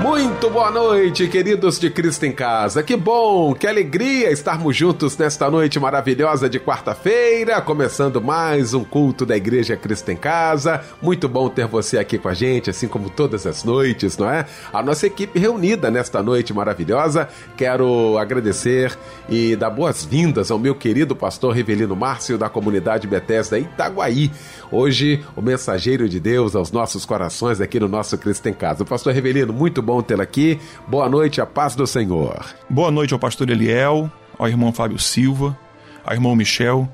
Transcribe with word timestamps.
Muito 0.00 0.48
boa 0.48 0.70
noite, 0.70 1.26
queridos 1.26 1.80
de 1.80 1.90
Cristo 1.90 2.24
em 2.24 2.30
Casa. 2.30 2.84
Que 2.84 2.96
bom, 2.96 3.52
que 3.52 3.66
alegria 3.66 4.30
estarmos 4.30 4.76
juntos 4.76 5.16
nesta 5.16 5.50
noite 5.50 5.80
maravilhosa 5.80 6.48
de 6.48 6.60
quarta-feira, 6.60 7.60
começando 7.60 8.22
mais 8.22 8.74
um 8.74 8.84
culto 8.84 9.26
da 9.26 9.36
Igreja 9.36 9.76
Cristo 9.76 10.10
em 10.12 10.16
Casa. 10.16 10.84
Muito 11.02 11.28
bom 11.28 11.48
ter 11.48 11.66
você 11.66 11.98
aqui 11.98 12.16
com 12.16 12.28
a 12.28 12.34
gente, 12.34 12.70
assim 12.70 12.86
como 12.86 13.10
todas 13.10 13.44
as 13.44 13.64
noites, 13.64 14.16
não 14.16 14.30
é? 14.30 14.46
A 14.72 14.80
nossa 14.84 15.04
equipe 15.04 15.36
reunida 15.36 15.90
nesta 15.90 16.22
noite 16.22 16.54
maravilhosa. 16.54 17.28
Quero 17.56 18.16
agradecer 18.18 18.96
e 19.28 19.56
dar 19.56 19.70
boas-vindas 19.70 20.52
ao 20.52 20.60
meu 20.60 20.76
querido 20.76 21.16
pastor 21.16 21.52
Rivelino 21.56 21.96
Márcio 21.96 22.38
da 22.38 22.48
comunidade 22.48 23.08
Bethesda 23.08 23.58
Itaguaí. 23.58 24.30
Hoje, 24.70 25.24
o 25.34 25.42
mensageiro 25.42 26.08
de 26.08 26.20
Deus 26.20 26.54
aos 26.54 26.70
nossos 26.70 27.04
corações 27.04 27.60
aqui 27.60 27.80
no 27.80 27.88
nosso 27.88 28.16
Cristo 28.16 28.48
em 28.48 28.54
Casa. 28.54 28.84
Pastor 28.84 29.12
Rivelino, 29.12 29.52
muito 29.52 29.82
bom 29.88 30.02
tê-lo 30.02 30.20
aqui. 30.20 30.60
Boa 30.86 31.08
noite, 31.08 31.40
a 31.40 31.46
paz 31.46 31.74
do 31.74 31.86
Senhor. 31.86 32.44
Boa 32.68 32.90
noite 32.90 33.14
ao 33.14 33.18
pastor 33.18 33.48
Eliel, 33.48 34.12
ao 34.38 34.46
irmão 34.46 34.70
Fábio 34.70 34.98
Silva, 34.98 35.58
ao 36.04 36.12
irmão 36.12 36.36
Michel 36.36 36.86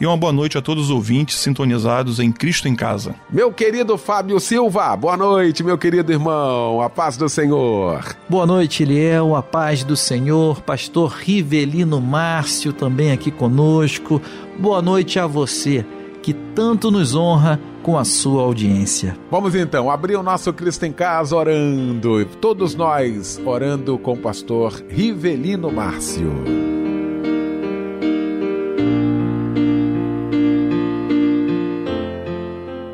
e 0.00 0.06
uma 0.06 0.16
boa 0.16 0.32
noite 0.32 0.56
a 0.56 0.62
todos 0.62 0.84
os 0.84 0.90
ouvintes 0.90 1.38
sintonizados 1.40 2.18
em 2.18 2.32
Cristo 2.32 2.66
em 2.66 2.74
Casa. 2.74 3.14
Meu 3.30 3.52
querido 3.52 3.98
Fábio 3.98 4.40
Silva, 4.40 4.96
boa 4.96 5.14
noite, 5.14 5.62
meu 5.62 5.76
querido 5.76 6.10
irmão, 6.10 6.80
a 6.80 6.88
paz 6.88 7.18
do 7.18 7.28
Senhor. 7.28 8.16
Boa 8.30 8.46
noite, 8.46 8.82
Eliel, 8.82 9.36
a 9.36 9.42
paz 9.42 9.84
do 9.84 9.94
Senhor, 9.94 10.62
pastor 10.62 11.10
Rivelino 11.10 12.00
Márcio 12.00 12.72
também 12.72 13.12
aqui 13.12 13.30
conosco. 13.30 14.22
Boa 14.58 14.80
noite 14.80 15.18
a 15.18 15.26
você 15.26 15.84
que 16.22 16.32
tanto 16.32 16.90
nos 16.90 17.14
honra 17.14 17.60
com 17.88 17.96
a 17.96 18.04
sua 18.04 18.42
audiência. 18.42 19.18
Vamos 19.30 19.54
então 19.54 19.90
abrir 19.90 20.14
o 20.16 20.22
nosso 20.22 20.52
Cristo 20.52 20.84
em 20.84 20.92
Casa 20.92 21.34
orando, 21.34 22.22
todos 22.38 22.74
nós 22.74 23.40
orando 23.46 23.96
com 23.96 24.12
o 24.12 24.16
pastor 24.18 24.84
Rivelino 24.90 25.72
Márcio. 25.72 26.30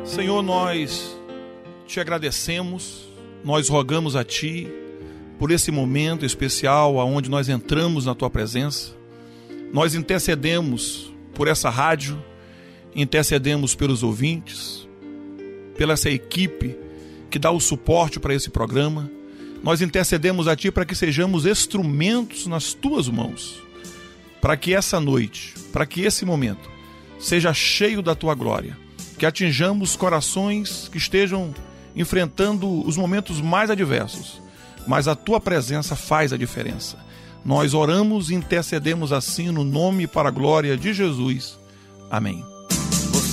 Senhor, 0.05 0.41
nós 0.41 1.19
te 1.85 1.99
agradecemos, 1.99 3.09
nós 3.43 3.67
rogamos 3.67 4.15
a 4.15 4.23
ti 4.23 4.65
por 5.37 5.51
esse 5.51 5.71
momento 5.71 6.25
especial 6.25 7.01
aonde 7.01 7.29
nós 7.29 7.49
entramos 7.49 8.05
na 8.05 8.15
tua 8.15 8.29
presença. 8.29 8.93
Nós 9.73 9.93
intercedemos 9.93 11.13
por 11.33 11.49
essa 11.49 11.69
rádio 11.69 12.17
intercedemos 12.95 13.75
pelos 13.75 14.01
ouvintes, 14.01 14.87
pela 15.77 15.93
essa 15.93 16.09
equipe 16.09 16.75
que 17.29 17.37
dá 17.37 17.51
o 17.51 17.59
suporte 17.59 18.19
para 18.19 18.33
esse 18.33 18.49
programa. 18.49 19.11
Nós 19.61 19.81
intercedemos 19.81 20.47
a 20.47 20.55
Ti 20.55 20.71
para 20.71 20.85
que 20.85 20.95
sejamos 20.95 21.45
instrumentos 21.45 22.47
nas 22.47 22.73
Tuas 22.73 23.09
mãos, 23.09 23.61
para 24.41 24.55
que 24.55 24.73
essa 24.73 24.99
noite, 24.99 25.53
para 25.73 25.85
que 25.85 26.01
esse 26.01 26.25
momento 26.25 26.69
seja 27.19 27.53
cheio 27.53 28.01
da 28.01 28.15
Tua 28.15 28.33
glória, 28.33 28.77
que 29.17 29.25
atinjamos 29.25 29.95
corações 29.95 30.87
que 30.89 30.97
estejam 30.97 31.53
enfrentando 31.95 32.87
os 32.87 32.95
momentos 32.95 33.41
mais 33.41 33.69
adversos, 33.69 34.41
mas 34.87 35.07
a 35.07 35.15
Tua 35.15 35.41
presença 35.41 35.95
faz 35.95 36.31
a 36.31 36.37
diferença. 36.37 36.97
Nós 37.43 37.73
oramos 37.73 38.29
e 38.29 38.35
intercedemos 38.35 39.11
assim 39.11 39.51
no 39.51 39.63
nome 39.63 40.07
para 40.07 40.29
a 40.29 40.31
glória 40.31 40.77
de 40.77 40.93
Jesus. 40.93 41.59
Amém. 42.09 42.54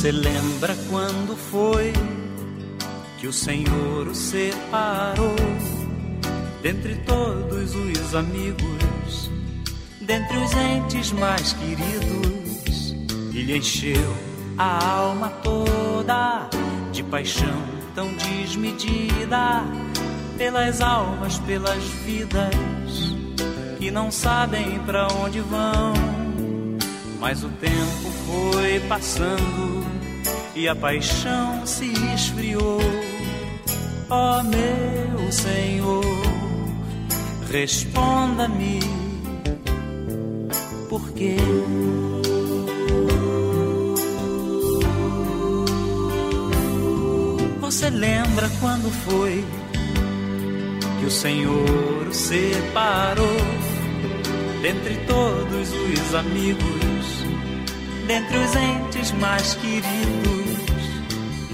Você 0.02 0.10
lembra 0.10 0.76
quando 0.90 1.36
foi 1.36 1.92
que 3.20 3.28
o 3.28 3.32
Senhor 3.32 4.08
o 4.08 4.14
separou 4.16 5.36
dentre 6.60 6.96
todos 7.06 7.76
os 7.76 8.12
amigos, 8.12 9.30
dentre 10.00 10.38
os 10.38 10.52
entes 10.54 11.12
mais 11.12 11.52
queridos, 11.52 12.96
e 13.32 13.42
lhe 13.42 13.58
encheu 13.58 14.12
a 14.58 14.84
alma 14.84 15.28
toda 15.40 16.50
de 16.90 17.04
paixão 17.04 17.62
tão 17.94 18.12
desmedida 18.14 19.62
pelas 20.36 20.80
almas, 20.80 21.38
pelas 21.38 21.84
vidas 22.04 22.50
que 23.78 23.88
não 23.92 24.10
sabem 24.10 24.80
para 24.80 25.06
onde 25.14 25.38
vão, 25.38 25.92
mas 27.20 27.44
o 27.44 27.48
tempo 27.50 28.10
foi 28.26 28.80
passando 28.88 29.81
e 30.54 30.68
a 30.68 30.74
paixão 30.74 31.66
se 31.66 31.92
esfriou. 32.14 32.78
Ó 34.10 34.40
oh, 34.40 34.42
meu 34.42 35.32
Senhor, 35.32 36.04
responda-me, 37.50 38.80
por 40.88 41.10
quê? 41.12 41.36
Você 47.60 47.88
lembra 47.88 48.50
quando 48.60 48.90
foi 49.06 49.42
que 51.00 51.06
o 51.06 51.10
Senhor 51.10 52.08
o 52.08 52.12
separou 52.12 53.26
dentre 54.60 54.94
todos 55.06 55.70
os 55.72 56.14
amigos, 56.14 57.24
dentre 58.06 58.36
os 58.36 58.54
entes 58.54 59.10
mais 59.12 59.54
queridos? 59.54 60.41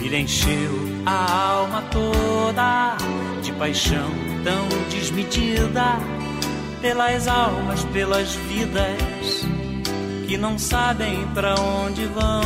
Ele 0.02 0.18
encheu 0.18 0.70
a 1.04 1.50
alma 1.50 1.82
toda 1.90 2.96
de 3.42 3.52
paixão 3.52 4.10
tão 4.44 4.68
desmedida 4.90 5.98
pelas 6.80 7.26
almas, 7.26 7.84
pelas 7.86 8.34
vidas 8.34 9.46
que 10.26 10.36
não 10.36 10.58
sabem 10.58 11.26
para 11.34 11.54
onde 11.60 12.04
vão. 12.06 12.42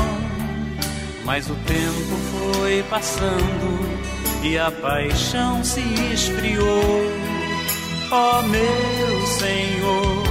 Mas 1.24 1.48
o 1.50 1.54
tempo 1.54 2.16
foi 2.30 2.82
passando 2.84 4.02
e 4.42 4.58
a 4.58 4.70
paixão 4.70 5.62
se 5.62 5.80
esfriou. 6.12 7.02
Oh, 8.10 8.42
meu 8.42 9.26
Senhor, 9.26 10.22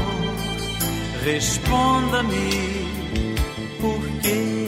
responda-me 1.24 2.88
por 3.80 4.02
quê? 4.22 4.61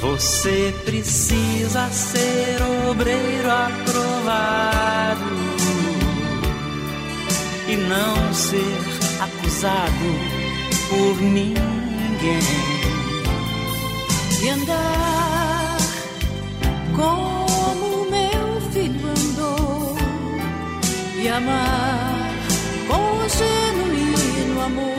Você 0.00 0.74
precisa 0.84 1.88
ser 1.90 2.62
obreiro 2.88 3.50
aprovado 3.50 5.24
e 7.68 7.76
não 7.76 8.34
ser 8.34 8.78
acusado 9.20 10.08
por 10.88 11.20
ninguém. 11.22 11.56
E 14.42 14.48
andar 14.50 15.76
como 16.94 18.10
meu 18.10 18.60
filho 18.72 19.08
andou 19.08 19.96
e 21.20 21.28
amar 21.28 22.30
com 22.86 23.28
genuíno 23.28 24.60
amor 24.60 24.95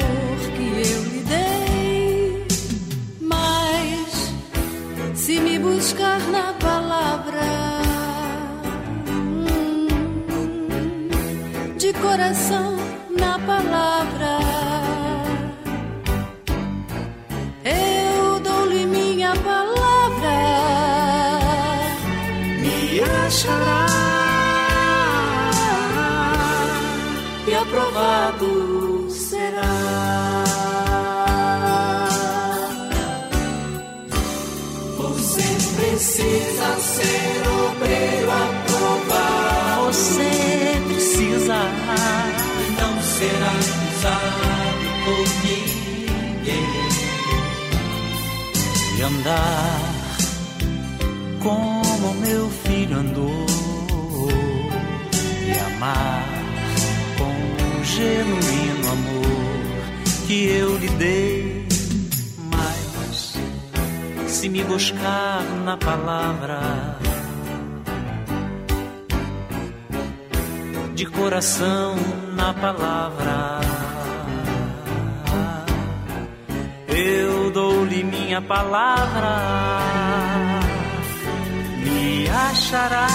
se 5.38 5.42
me 5.42 5.60
buscar 5.60 6.20
na 6.32 6.54
palavra. 6.54 7.48
De 11.78 11.94
coração 11.94 12.76
na 13.20 13.34
palavra. 13.52 14.34
Eu 17.64 18.40
dou-lhe 18.40 18.86
minha 18.86 19.34
palavra. 19.50 20.38
Me 22.62 23.02
achará. 23.02 23.86
E 27.48 27.56
aprovado 27.56 28.77
precisa 36.18 36.80
ser 36.80 37.48
obreiro 37.48 38.32
aprovado. 38.32 39.86
Você 39.86 40.82
precisa 40.88 41.60
não 42.80 43.02
ser 43.02 43.38
desprezado 43.60 44.86
por 45.06 45.28
ninguém 45.46 46.70
e 48.98 49.02
andar 49.04 49.82
como 51.40 52.14
meu 52.16 52.50
filho 52.66 52.98
andou 52.98 53.46
e 55.46 55.52
amar 55.76 56.26
com 57.18 57.80
o 57.80 57.84
genuíno 57.84 58.92
amor 58.92 60.26
que 60.26 60.48
eu 60.48 60.78
lhe 60.78 60.90
dei. 60.90 61.27
Se 64.48 64.50
me 64.50 64.64
buscar 64.64 65.44
na 65.66 65.76
palavra 65.76 66.62
de 70.96 71.06
coração 71.06 71.96
na 72.34 72.54
palavra. 72.54 73.60
Eu 76.88 77.52
dou-lhe 77.52 78.04
minha 78.06 78.42
palavra, 78.42 79.36
me 81.84 82.30
achará 82.30 83.08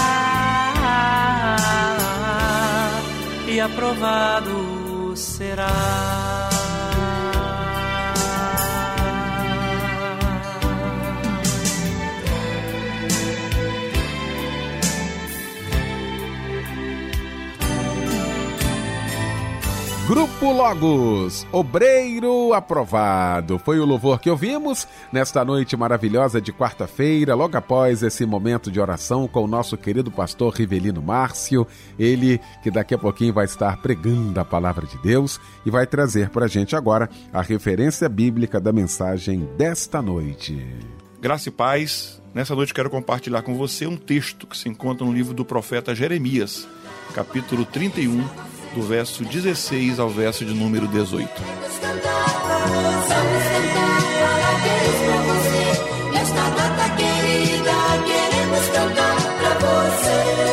e 3.49 3.59
aprovado 3.59 5.17
será. 5.17 6.32
Grupo 20.13 20.53
Logos, 20.53 21.47
Obreiro 21.51 22.53
Aprovado. 22.53 23.59
Foi 23.59 23.81
o 23.81 23.87
louvor 23.87 24.21
que 24.21 24.29
ouvimos 24.29 24.87
nesta 25.11 25.43
noite 25.43 25.75
maravilhosa 25.75 26.39
de 26.39 26.53
quarta-feira, 26.53 27.35
logo 27.35 27.57
após 27.57 28.03
esse 28.03 28.27
momento 28.27 28.71
de 28.71 28.79
oração 28.79 29.27
com 29.27 29.43
o 29.43 29.47
nosso 29.47 29.75
querido 29.75 30.11
pastor 30.11 30.53
Rivelino 30.53 31.01
Márcio. 31.01 31.67
Ele 31.99 32.39
que 32.63 32.71
daqui 32.71 32.93
a 32.95 32.99
pouquinho 32.99 33.33
vai 33.33 33.47
estar 33.47 33.79
pregando 33.79 34.39
a 34.39 34.45
palavra 34.45 34.87
de 34.87 34.99
Deus 34.99 35.41
e 35.65 35.71
vai 35.71 35.87
trazer 35.87 36.29
para 36.29 36.45
a 36.45 36.49
gente 36.49 36.77
agora 36.77 37.09
a 37.33 37.41
referência 37.41 38.07
bíblica 38.07 38.61
da 38.61 38.71
mensagem 38.71 39.49
desta 39.57 40.03
noite. 40.03 40.63
Graça 41.23 41.49
e 41.49 41.53
paz. 41.53 42.21
Nessa 42.35 42.55
noite 42.55 42.75
quero 42.75 42.91
compartilhar 42.91 43.41
com 43.41 43.55
você 43.55 43.87
um 43.87 43.97
texto 43.97 44.47
que 44.47 44.59
se 44.59 44.69
encontra 44.69 45.07
no 45.07 45.13
livro 45.13 45.33
do 45.33 45.43
profeta 45.43 45.95
Jeremias, 45.95 46.69
capítulo 47.15 47.65
31 47.65 48.29
do 48.75 48.83
verso 48.83 49.25
16 49.25 49.99
ao 49.99 50.09
verso 50.09 50.45
de 50.45 50.55
número 50.55 50.87
18. 50.87 51.29
Vamos 51.43 51.79
cantar 51.79 52.43
para 52.43 52.59
você. 55.23 56.13
Nesta 56.13 56.51
data 56.51 56.97
querida, 56.97 57.73
queremos 58.07 58.69
cantar 58.69 59.17
para 59.39 59.55
você. 59.59 60.52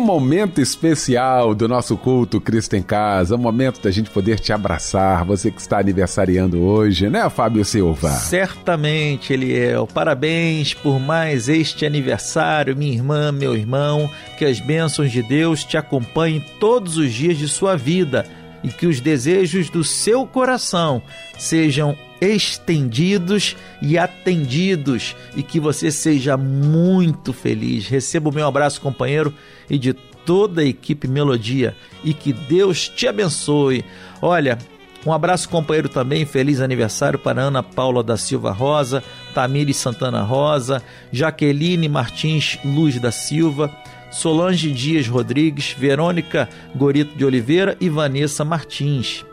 Momento 0.00 0.60
especial 0.60 1.54
do 1.54 1.68
nosso 1.68 1.96
culto 1.96 2.40
Cristo 2.40 2.74
em 2.74 2.82
Casa, 2.82 3.36
o 3.36 3.38
momento 3.38 3.80
da 3.80 3.90
gente 3.90 4.10
poder 4.10 4.40
te 4.40 4.52
abraçar, 4.52 5.24
você 5.24 5.50
que 5.50 5.60
está 5.60 5.78
aniversariando 5.78 6.60
hoje, 6.62 7.08
né, 7.08 7.28
Fábio 7.30 7.64
Silva? 7.64 8.10
Certamente, 8.10 9.32
Eliel. 9.32 9.86
Parabéns 9.86 10.74
por 10.74 10.98
mais 10.98 11.48
este 11.48 11.86
aniversário, 11.86 12.76
minha 12.76 12.92
irmã, 12.92 13.30
meu 13.30 13.54
irmão. 13.54 14.10
Que 14.38 14.44
as 14.44 14.58
bênçãos 14.58 15.12
de 15.12 15.22
Deus 15.22 15.64
te 15.64 15.76
acompanhem 15.76 16.44
todos 16.58 16.96
os 16.96 17.12
dias 17.12 17.36
de 17.38 17.46
sua 17.48 17.76
vida 17.76 18.26
e 18.62 18.68
que 18.68 18.86
os 18.86 19.00
desejos 19.00 19.70
do 19.70 19.84
seu 19.84 20.26
coração 20.26 21.02
sejam 21.38 21.96
estendidos 22.20 23.56
e 23.80 23.96
atendidos 23.96 25.16
e 25.34 25.42
que 25.42 25.58
você 25.58 25.90
seja 25.90 26.36
muito 26.36 27.32
feliz. 27.32 27.88
Receba 27.88 28.30
o 28.30 28.34
meu 28.34 28.46
abraço, 28.46 28.80
companheiro, 28.80 29.32
e 29.68 29.78
de 29.78 29.92
toda 29.92 30.60
a 30.60 30.64
equipe 30.64 31.08
Melodia 31.08 31.74
e 32.04 32.12
que 32.12 32.32
Deus 32.32 32.88
te 32.88 33.06
abençoe. 33.06 33.84
Olha, 34.20 34.58
um 35.04 35.12
abraço, 35.12 35.48
companheiro, 35.48 35.88
também. 35.88 36.26
Feliz 36.26 36.60
aniversário 36.60 37.18
para 37.18 37.40
Ana 37.40 37.62
Paula 37.62 38.02
da 38.02 38.16
Silva 38.16 38.52
Rosa, 38.52 39.02
Tamires 39.34 39.78
Santana 39.78 40.22
Rosa, 40.22 40.82
Jaqueline 41.10 41.88
Martins 41.88 42.58
Luz 42.62 43.00
da 43.00 43.10
Silva, 43.10 43.74
Solange 44.10 44.70
Dias 44.70 45.08
Rodrigues, 45.08 45.74
Verônica 45.76 46.48
Gorito 46.74 47.16
de 47.16 47.24
Oliveira 47.24 47.76
e 47.80 47.88
Vanessa 47.88 48.44
Martins. 48.44 49.24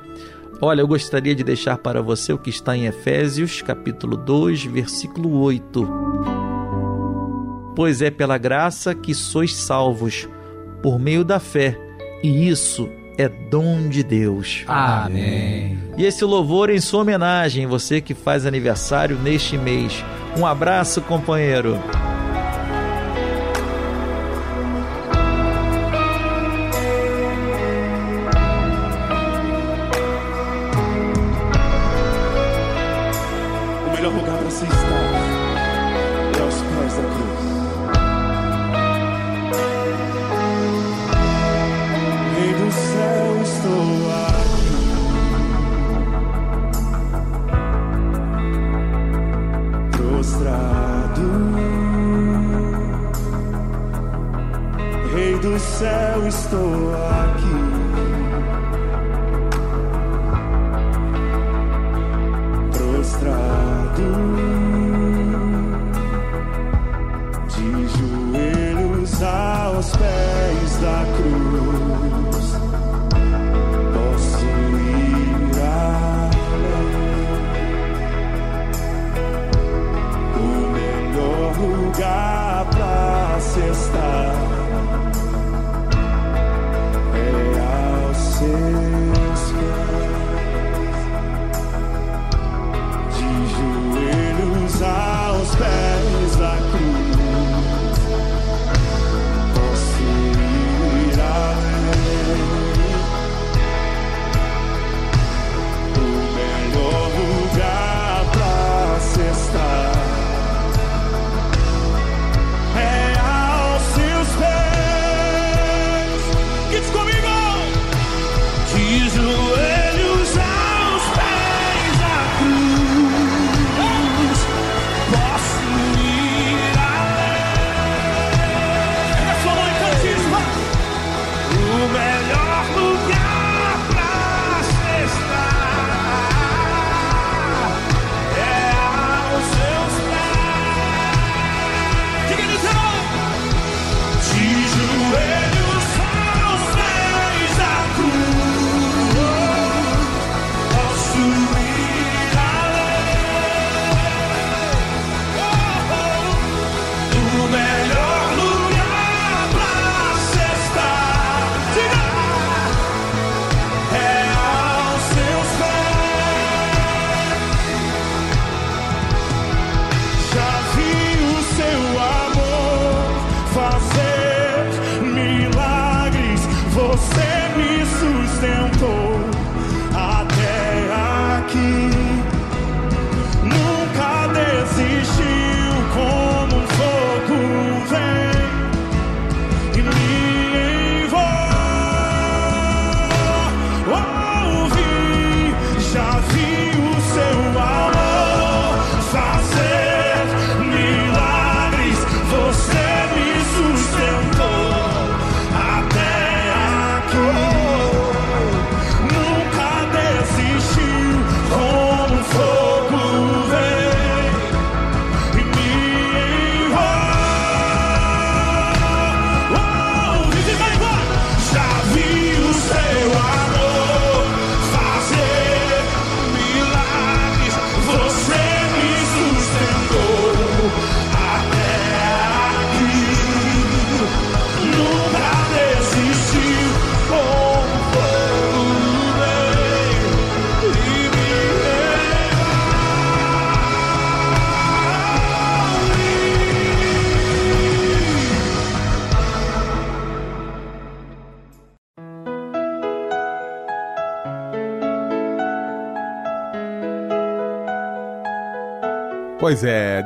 Olha, 0.59 0.81
eu 0.81 0.87
gostaria 0.87 1.35
de 1.35 1.43
deixar 1.43 1.77
para 1.77 2.01
você 2.01 2.33
o 2.33 2.37
que 2.37 2.49
está 2.49 2.75
em 2.75 2.87
Efésios, 2.87 3.61
capítulo 3.61 4.17
2, 4.17 4.65
versículo 4.65 5.39
8. 5.39 5.87
Pois 7.75 8.01
é 8.01 8.09
pela 8.09 8.39
graça 8.39 8.95
que 8.95 9.13
sois 9.13 9.55
salvos, 9.55 10.27
por 10.81 10.97
meio 10.97 11.23
da 11.23 11.39
fé, 11.39 11.77
e 12.23 12.49
isso 12.49 12.89
é 13.19 13.29
dom 13.29 13.87
de 13.87 14.01
Deus. 14.01 14.63
Amém. 14.67 15.77
E 15.95 16.03
esse 16.03 16.25
louvor 16.25 16.71
em 16.71 16.79
sua 16.79 17.01
homenagem, 17.01 17.67
você 17.67 18.01
que 18.01 18.15
faz 18.15 18.45
aniversário 18.45 19.17
neste 19.17 19.57
mês. 19.57 20.03
Um 20.35 20.45
abraço, 20.45 21.01
companheiro. 21.03 21.77
De 67.57 67.87
joelhos 67.87 69.23
aos 69.23 69.89
pés 69.97 70.77
da 70.81 71.05
cruz. 71.17 72.26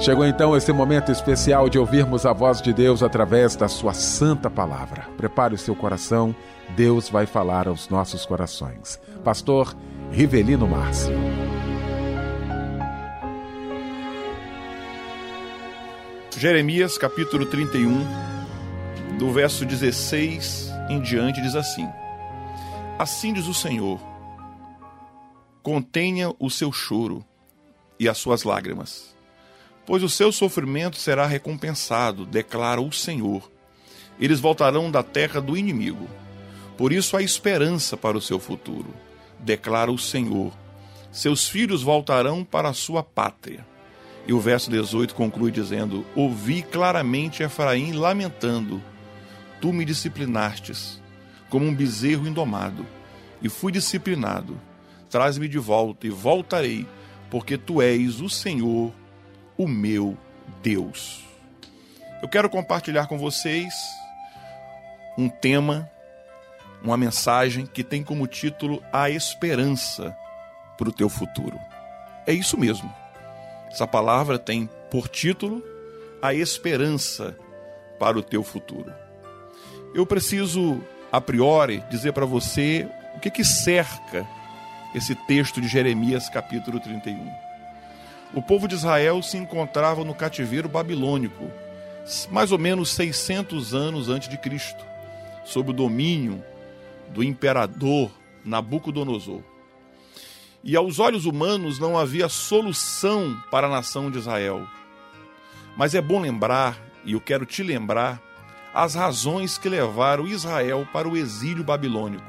Chegou 0.00 0.24
então 0.24 0.56
esse 0.56 0.72
momento 0.72 1.10
especial 1.10 1.68
de 1.68 1.76
ouvirmos 1.76 2.24
a 2.24 2.32
voz 2.32 2.62
de 2.62 2.72
Deus 2.72 3.02
através 3.02 3.56
da 3.56 3.66
Sua 3.66 3.92
Santa 3.92 4.48
Palavra. 4.48 5.02
Prepare 5.16 5.56
o 5.56 5.58
seu 5.58 5.74
coração, 5.74 6.32
Deus 6.76 7.08
vai 7.08 7.26
falar 7.26 7.66
aos 7.66 7.88
nossos 7.88 8.24
corações. 8.24 9.00
Pastor 9.24 9.76
Rivelino 10.12 10.68
Márcio. 10.68 11.12
Jeremias 16.36 16.96
capítulo 16.96 17.46
31, 17.46 17.98
do 19.18 19.32
verso 19.32 19.66
16 19.66 20.70
em 20.90 21.00
diante, 21.00 21.42
diz 21.42 21.56
assim: 21.56 21.88
Assim 22.96 23.32
diz 23.32 23.48
o 23.48 23.54
Senhor: 23.54 23.98
contenha 25.60 26.32
o 26.38 26.48
seu 26.48 26.70
choro 26.70 27.24
e 27.98 28.08
as 28.08 28.16
suas 28.16 28.44
lágrimas 28.44 29.17
pois 29.88 30.02
o 30.02 30.08
seu 30.08 30.30
sofrimento 30.30 30.98
será 30.98 31.24
recompensado, 31.24 32.26
declara 32.26 32.78
o 32.78 32.92
Senhor. 32.92 33.50
Eles 34.20 34.38
voltarão 34.38 34.90
da 34.90 35.02
terra 35.02 35.40
do 35.40 35.56
inimigo. 35.56 36.06
Por 36.76 36.92
isso 36.92 37.16
há 37.16 37.22
esperança 37.22 37.96
para 37.96 38.14
o 38.14 38.20
seu 38.20 38.38
futuro, 38.38 38.94
declara 39.38 39.90
o 39.90 39.96
Senhor. 39.96 40.52
Seus 41.10 41.48
filhos 41.48 41.82
voltarão 41.82 42.44
para 42.44 42.68
a 42.68 42.74
sua 42.74 43.02
pátria. 43.02 43.66
E 44.26 44.32
o 44.34 44.38
verso 44.38 44.70
18 44.70 45.14
conclui 45.14 45.50
dizendo: 45.50 46.04
Ouvi 46.14 46.60
claramente 46.60 47.42
Efraim 47.42 47.92
lamentando: 47.92 48.82
Tu 49.58 49.72
me 49.72 49.86
disciplinastes, 49.86 51.00
como 51.48 51.64
um 51.64 51.74
bezerro 51.74 52.28
indomado, 52.28 52.84
e 53.40 53.48
fui 53.48 53.72
disciplinado. 53.72 54.60
Traz-me 55.08 55.48
de 55.48 55.58
volta 55.58 56.06
e 56.06 56.10
voltarei, 56.10 56.86
porque 57.30 57.56
tu 57.56 57.80
és 57.80 58.20
o 58.20 58.28
Senhor, 58.28 58.92
o 59.58 59.66
meu 59.66 60.16
Deus. 60.62 61.24
Eu 62.22 62.28
quero 62.28 62.48
compartilhar 62.48 63.08
com 63.08 63.18
vocês 63.18 63.74
um 65.18 65.28
tema, 65.28 65.90
uma 66.82 66.96
mensagem 66.96 67.66
que 67.66 67.82
tem 67.82 68.04
como 68.04 68.28
título 68.28 68.80
A 68.92 69.10
Esperança 69.10 70.16
para 70.78 70.88
o 70.88 70.92
Teu 70.92 71.08
Futuro. 71.08 71.58
É 72.24 72.32
isso 72.32 72.56
mesmo. 72.56 72.94
Essa 73.68 73.86
palavra 73.86 74.38
tem 74.38 74.70
por 74.90 75.08
título 75.08 75.62
A 76.22 76.32
Esperança 76.32 77.36
para 77.98 78.16
o 78.16 78.22
Teu 78.22 78.44
Futuro. 78.44 78.92
Eu 79.92 80.06
preciso, 80.06 80.80
a 81.10 81.20
priori, 81.20 81.82
dizer 81.90 82.12
para 82.12 82.24
você 82.24 82.88
o 83.16 83.20
que, 83.20 83.30
que 83.30 83.44
cerca 83.44 84.24
esse 84.94 85.16
texto 85.26 85.60
de 85.60 85.66
Jeremias, 85.66 86.28
capítulo 86.28 86.78
31. 86.78 87.47
O 88.34 88.42
povo 88.42 88.68
de 88.68 88.74
Israel 88.74 89.22
se 89.22 89.38
encontrava 89.38 90.04
no 90.04 90.14
cativeiro 90.14 90.68
babilônico, 90.68 91.50
mais 92.30 92.52
ou 92.52 92.58
menos 92.58 92.90
600 92.90 93.74
anos 93.74 94.08
antes 94.08 94.28
de 94.28 94.36
Cristo, 94.36 94.84
sob 95.44 95.70
o 95.70 95.74
domínio 95.74 96.42
do 97.08 97.22
imperador 97.22 98.10
Nabucodonosor. 98.44 99.42
E 100.62 100.76
aos 100.76 100.98
olhos 100.98 101.24
humanos 101.24 101.78
não 101.78 101.96
havia 101.96 102.28
solução 102.28 103.40
para 103.50 103.66
a 103.66 103.70
nação 103.70 104.10
de 104.10 104.18
Israel. 104.18 104.66
Mas 105.76 105.94
é 105.94 106.00
bom 106.00 106.20
lembrar, 106.20 106.78
e 107.04 107.12
eu 107.12 107.20
quero 107.20 107.46
te 107.46 107.62
lembrar, 107.62 108.20
as 108.74 108.94
razões 108.94 109.56
que 109.56 109.68
levaram 109.68 110.26
Israel 110.26 110.86
para 110.92 111.08
o 111.08 111.16
exílio 111.16 111.64
babilônico. 111.64 112.24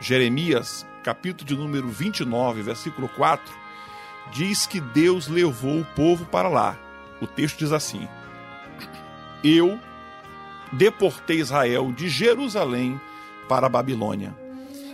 Jeremias, 0.00 0.86
capítulo 1.02 1.46
de 1.46 1.56
número 1.56 1.88
29, 1.88 2.62
versículo 2.62 3.08
4, 3.10 3.67
diz 4.32 4.66
que 4.66 4.80
Deus 4.80 5.28
levou 5.28 5.80
o 5.80 5.84
povo 5.84 6.24
para 6.26 6.48
lá. 6.48 6.78
O 7.20 7.26
texto 7.26 7.58
diz 7.58 7.72
assim: 7.72 8.08
Eu 9.42 9.78
deportei 10.72 11.38
Israel 11.38 11.92
de 11.92 12.08
Jerusalém 12.08 13.00
para 13.48 13.66
a 13.66 13.70
Babilônia. 13.70 14.34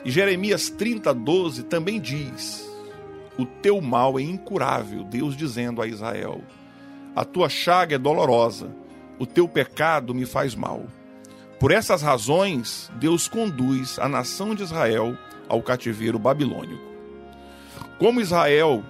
E 0.04 0.10
Jeremias 0.10 0.68
30, 0.68 1.12
12 1.12 1.64
também 1.64 2.00
diz: 2.00 2.70
O 3.38 3.44
teu 3.44 3.80
mal 3.80 4.18
é 4.18 4.22
incurável, 4.22 5.04
Deus 5.04 5.36
dizendo 5.36 5.82
a 5.82 5.86
Israel: 5.86 6.40
A 7.14 7.24
tua 7.24 7.48
chaga 7.48 7.96
é 7.96 7.98
dolorosa, 7.98 8.74
o 9.18 9.26
teu 9.26 9.48
pecado 9.48 10.14
me 10.14 10.26
faz 10.26 10.54
mal. 10.54 10.84
Por 11.58 11.70
essas 11.70 12.02
razões, 12.02 12.90
Deus 12.96 13.26
conduz 13.28 13.98
a 13.98 14.08
nação 14.08 14.54
de 14.54 14.62
Israel 14.62 15.16
ao 15.48 15.62
cativeiro 15.62 16.18
babilônico. 16.18 16.82
Como 17.98 18.20
Israel 18.20 18.84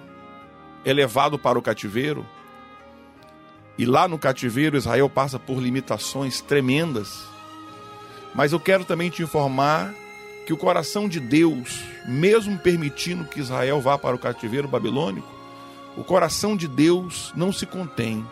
é 0.85 0.93
levado 0.93 1.37
para 1.39 1.57
o 1.57 1.61
cativeiro. 1.61 2.25
E 3.77 3.85
lá 3.85 4.07
no 4.07 4.19
cativeiro, 4.19 4.77
Israel 4.77 5.09
passa 5.09 5.39
por 5.39 5.59
limitações 5.59 6.39
tremendas. 6.39 7.23
Mas 8.33 8.53
eu 8.53 8.59
quero 8.59 8.85
também 8.85 9.09
te 9.09 9.23
informar 9.23 9.93
que 10.45 10.53
o 10.53 10.57
coração 10.57 11.09
de 11.09 11.19
Deus, 11.19 11.83
mesmo 12.07 12.57
permitindo 12.59 13.25
que 13.25 13.39
Israel 13.39 13.81
vá 13.81 13.97
para 13.97 14.15
o 14.15 14.19
cativeiro 14.19 14.67
babilônico, 14.67 15.27
o 15.97 16.03
coração 16.03 16.55
de 16.55 16.67
Deus 16.67 17.33
não 17.35 17.51
se 17.51 17.65
contém, 17.65 18.25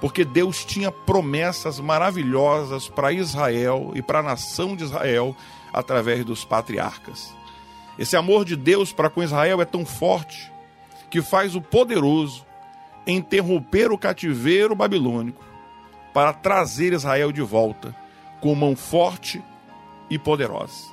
porque 0.00 0.24
Deus 0.24 0.64
tinha 0.64 0.90
promessas 0.90 1.78
maravilhosas 1.78 2.88
para 2.88 3.12
Israel 3.12 3.92
e 3.94 4.00
para 4.00 4.20
a 4.20 4.22
nação 4.22 4.74
de 4.74 4.84
Israel 4.84 5.36
através 5.72 6.24
dos 6.24 6.44
patriarcas. 6.44 7.34
Esse 7.98 8.16
amor 8.16 8.44
de 8.44 8.56
Deus 8.56 8.92
para 8.92 9.10
com 9.10 9.22
Israel 9.22 9.60
é 9.60 9.64
tão 9.64 9.84
forte 9.84 10.53
que 11.14 11.22
faz 11.22 11.54
o 11.54 11.62
poderoso 11.62 12.44
interromper 13.06 13.92
o 13.92 13.96
cativeiro 13.96 14.74
babilônico 14.74 15.44
para 16.12 16.32
trazer 16.32 16.92
Israel 16.92 17.30
de 17.30 17.40
volta 17.40 17.94
com 18.40 18.52
mão 18.52 18.74
forte 18.74 19.40
e 20.10 20.18
poderosa. 20.18 20.92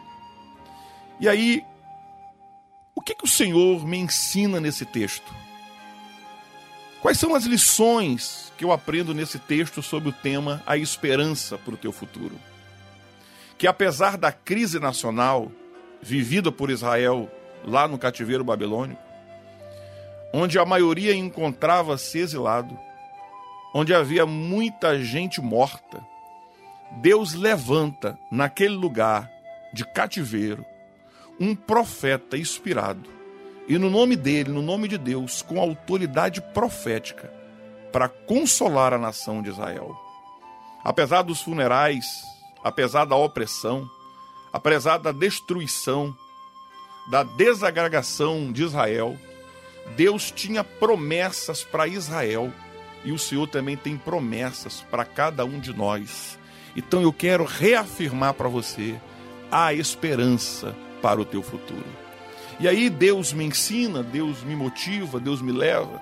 E 1.20 1.28
aí, 1.28 1.66
o 2.94 3.02
que, 3.02 3.16
que 3.16 3.24
o 3.24 3.28
Senhor 3.28 3.84
me 3.84 3.98
ensina 3.98 4.60
nesse 4.60 4.86
texto? 4.86 5.34
Quais 7.02 7.18
são 7.18 7.34
as 7.34 7.46
lições 7.46 8.54
que 8.56 8.64
eu 8.64 8.72
aprendo 8.72 9.16
nesse 9.16 9.40
texto 9.40 9.82
sobre 9.82 10.10
o 10.10 10.14
tema 10.14 10.62
A 10.68 10.78
Esperança 10.78 11.58
para 11.58 11.74
o 11.74 11.78
Teu 11.78 11.92
Futuro? 11.92 12.36
Que 13.58 13.66
apesar 13.66 14.20
da 14.20 14.32
crise 14.32 14.80
nacional 14.80 15.52
vivida 16.00 16.52
por 16.52 16.70
Israel 16.70 17.28
lá 17.66 17.88
no 17.88 17.98
cativeiro 17.98 18.44
babilônico, 18.44 19.10
onde 20.34 20.58
a 20.58 20.66
maioria 20.66 21.16
encontrava-se 21.16 22.20
exilado, 22.20 22.78
onde 23.74 23.94
havia 23.94 24.26
muita 24.26 25.00
gente 25.00 25.42
morta, 25.42 26.06
Deus 27.00 27.34
levanta 27.34 28.20
naquele 28.30 28.76
lugar 28.76 29.30
de 29.74 29.86
cativeiro 29.86 30.66
um 31.40 31.56
profeta 31.56 32.38
inspirado, 32.38 33.10
e 33.68 33.78
no 33.78 33.90
nome 33.90 34.16
dele, 34.16 34.52
no 34.52 34.62
nome 34.62 34.88
de 34.88 34.98
Deus, 34.98 35.42
com 35.42 35.60
autoridade 35.60 36.42
profética, 36.42 37.34
para 37.92 38.10
consolar 38.10 38.94
a 38.94 38.98
nação 38.98 39.42
de 39.42 39.50
Israel. 39.50 39.96
Apesar 40.84 41.22
dos 41.22 41.42
funerais, 41.42 42.06
apesar 42.64 43.06
da 43.06 43.16
opressão, 43.16 43.90
apesar 44.52 44.98
da 44.98 45.12
destruição, 45.12 46.16
da 47.10 47.24
desagregação 47.24 48.52
de 48.52 48.64
Israel, 48.64 49.18
Deus 49.96 50.32
tinha 50.32 50.64
promessas 50.64 51.64
para 51.64 51.88
Israel 51.88 52.52
e 53.04 53.12
o 53.12 53.20
Senhor 53.20 53.48
também 53.48 53.76
tem 53.76 53.98
promessas 53.98 54.86
para 54.90 55.06
cada 55.06 55.44
um 55.44 55.60
de 55.60 55.74
nós. 55.74 56.38
Então 56.76 57.02
eu 57.02 57.12
quero 57.12 57.44
reafirmar 57.44 58.34
para 58.34 58.48
você 58.48 59.00
a 59.52 59.74
esperança 59.74 60.76
para 61.02 61.20
o 61.20 61.26
teu 61.26 61.42
futuro. 61.42 61.86
E 62.60 62.68
aí 62.68 62.90
Deus 62.90 63.34
me 63.34 63.44
ensina, 63.44 64.04
Deus 64.04 64.44
me 64.44 64.56
motiva, 64.56 65.20
Deus 65.20 65.42
me 65.42 65.52
leva 65.52 66.02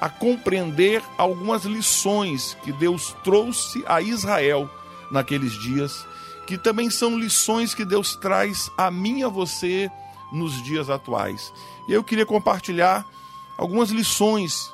a 0.00 0.08
compreender 0.08 1.02
algumas 1.16 1.64
lições 1.64 2.56
que 2.62 2.72
Deus 2.72 3.16
trouxe 3.24 3.82
a 3.86 4.00
Israel 4.00 4.70
naqueles 5.10 5.52
dias, 5.52 6.06
que 6.46 6.56
também 6.56 6.88
são 6.88 7.18
lições 7.18 7.74
que 7.74 7.84
Deus 7.84 8.14
traz 8.16 8.70
a 8.76 8.90
mim 8.90 9.20
e 9.20 9.24
a 9.24 9.28
você 9.28 9.90
nos 10.32 10.62
dias 10.62 10.88
atuais. 10.88 11.52
E 11.88 11.92
eu 11.94 12.04
queria 12.04 12.26
compartilhar 12.26 13.06
algumas 13.56 13.90
lições 13.90 14.70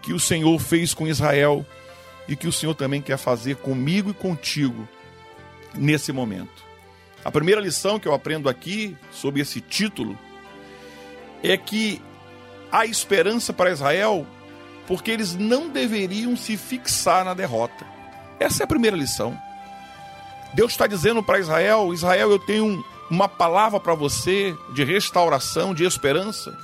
que 0.00 0.14
o 0.14 0.18
Senhor 0.18 0.58
fez 0.58 0.94
com 0.94 1.06
Israel 1.06 1.64
e 2.26 2.34
que 2.34 2.48
o 2.48 2.52
Senhor 2.52 2.74
também 2.74 3.02
quer 3.02 3.18
fazer 3.18 3.56
comigo 3.56 4.10
e 4.10 4.14
contigo 4.14 4.88
nesse 5.74 6.10
momento. 6.10 6.66
A 7.24 7.30
primeira 7.30 7.60
lição 7.60 7.98
que 7.98 8.08
eu 8.08 8.14
aprendo 8.14 8.48
aqui 8.48 8.96
sobre 9.12 9.42
esse 9.42 9.60
título 9.60 10.18
é 11.42 11.56
que 11.56 12.00
há 12.72 12.86
esperança 12.86 13.52
para 13.52 13.70
Israel 13.70 14.26
porque 14.86 15.10
eles 15.10 15.34
não 15.34 15.68
deveriam 15.68 16.34
se 16.34 16.56
fixar 16.56 17.24
na 17.24 17.34
derrota. 17.34 17.86
Essa 18.40 18.62
é 18.62 18.64
a 18.64 18.68
primeira 18.68 18.96
lição. 18.96 19.38
Deus 20.54 20.72
está 20.72 20.86
dizendo 20.86 21.22
para 21.22 21.38
Israel: 21.38 21.92
Israel, 21.92 22.30
eu 22.30 22.38
tenho 22.38 22.82
uma 23.10 23.28
palavra 23.28 23.80
para 23.80 23.94
você 23.94 24.56
de 24.72 24.84
restauração, 24.84 25.74
de 25.74 25.84
esperança, 25.84 26.56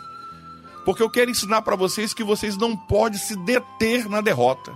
porque 0.85 1.03
eu 1.03 1.11
quero 1.11 1.31
ensinar 1.31 1.63
para 1.63 1.77
vocês 1.77 2.13
que 2.13 2.23
vocês 2.23 2.57
não 2.57 2.77
podem 2.77 3.19
se 3.19 3.35
deter 3.37 4.09
na 4.09 4.21
derrota. 4.21 4.73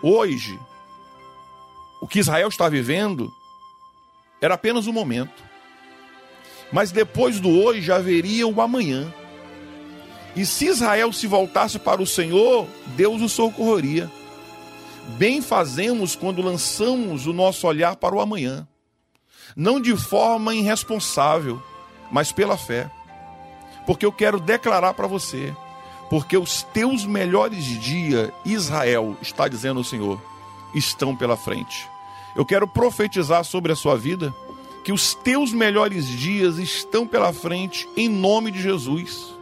Hoje, 0.00 0.58
o 2.00 2.06
que 2.06 2.20
Israel 2.20 2.48
está 2.48 2.68
vivendo 2.68 3.32
era 4.40 4.54
apenas 4.54 4.86
um 4.86 4.92
momento. 4.92 5.42
Mas 6.72 6.92
depois 6.92 7.40
do 7.40 7.48
hoje 7.48 7.90
haveria 7.90 8.46
o 8.46 8.60
amanhã. 8.60 9.12
E 10.36 10.46
se 10.46 10.66
Israel 10.66 11.12
se 11.12 11.26
voltasse 11.26 11.78
para 11.78 12.00
o 12.00 12.06
Senhor, 12.06 12.66
Deus 12.88 13.20
o 13.22 13.28
socorreria. 13.28 14.10
Bem 15.16 15.40
fazemos 15.40 16.14
quando 16.14 16.42
lançamos 16.42 17.26
o 17.26 17.32
nosso 17.32 17.66
olhar 17.66 17.96
para 17.96 18.14
o 18.14 18.20
amanhã, 18.20 18.68
não 19.56 19.80
de 19.80 19.96
forma 19.96 20.54
irresponsável, 20.54 21.62
mas 22.10 22.32
pela 22.32 22.56
fé. 22.56 22.90
Porque 23.86 24.04
eu 24.04 24.12
quero 24.12 24.38
declarar 24.38 24.94
para 24.94 25.06
você, 25.06 25.54
porque 26.10 26.36
os 26.36 26.62
teus 26.62 27.04
melhores 27.04 27.64
dias, 27.64 28.30
Israel, 28.44 29.16
está 29.20 29.48
dizendo 29.48 29.80
o 29.80 29.84
Senhor, 29.84 30.20
estão 30.74 31.16
pela 31.16 31.36
frente. 31.36 31.88
Eu 32.36 32.44
quero 32.44 32.68
profetizar 32.68 33.44
sobre 33.44 33.72
a 33.72 33.76
sua 33.76 33.96
vida 33.96 34.34
que 34.84 34.92
os 34.92 35.14
teus 35.14 35.52
melhores 35.52 36.06
dias 36.06 36.56
estão 36.58 37.06
pela 37.06 37.32
frente, 37.32 37.88
em 37.96 38.08
nome 38.08 38.50
de 38.50 38.62
Jesus. 38.62 39.34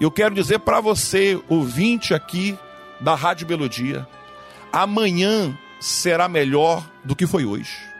Eu 0.00 0.10
quero 0.10 0.34
dizer 0.34 0.60
para 0.60 0.80
você, 0.80 1.40
ouvinte 1.48 2.14
aqui 2.14 2.56
da 3.00 3.14
Rádio 3.14 3.48
Melodia, 3.48 4.06
amanhã 4.72 5.56
será 5.80 6.28
melhor 6.28 6.84
do 7.04 7.16
que 7.16 7.26
foi 7.26 7.44
hoje. 7.44 7.93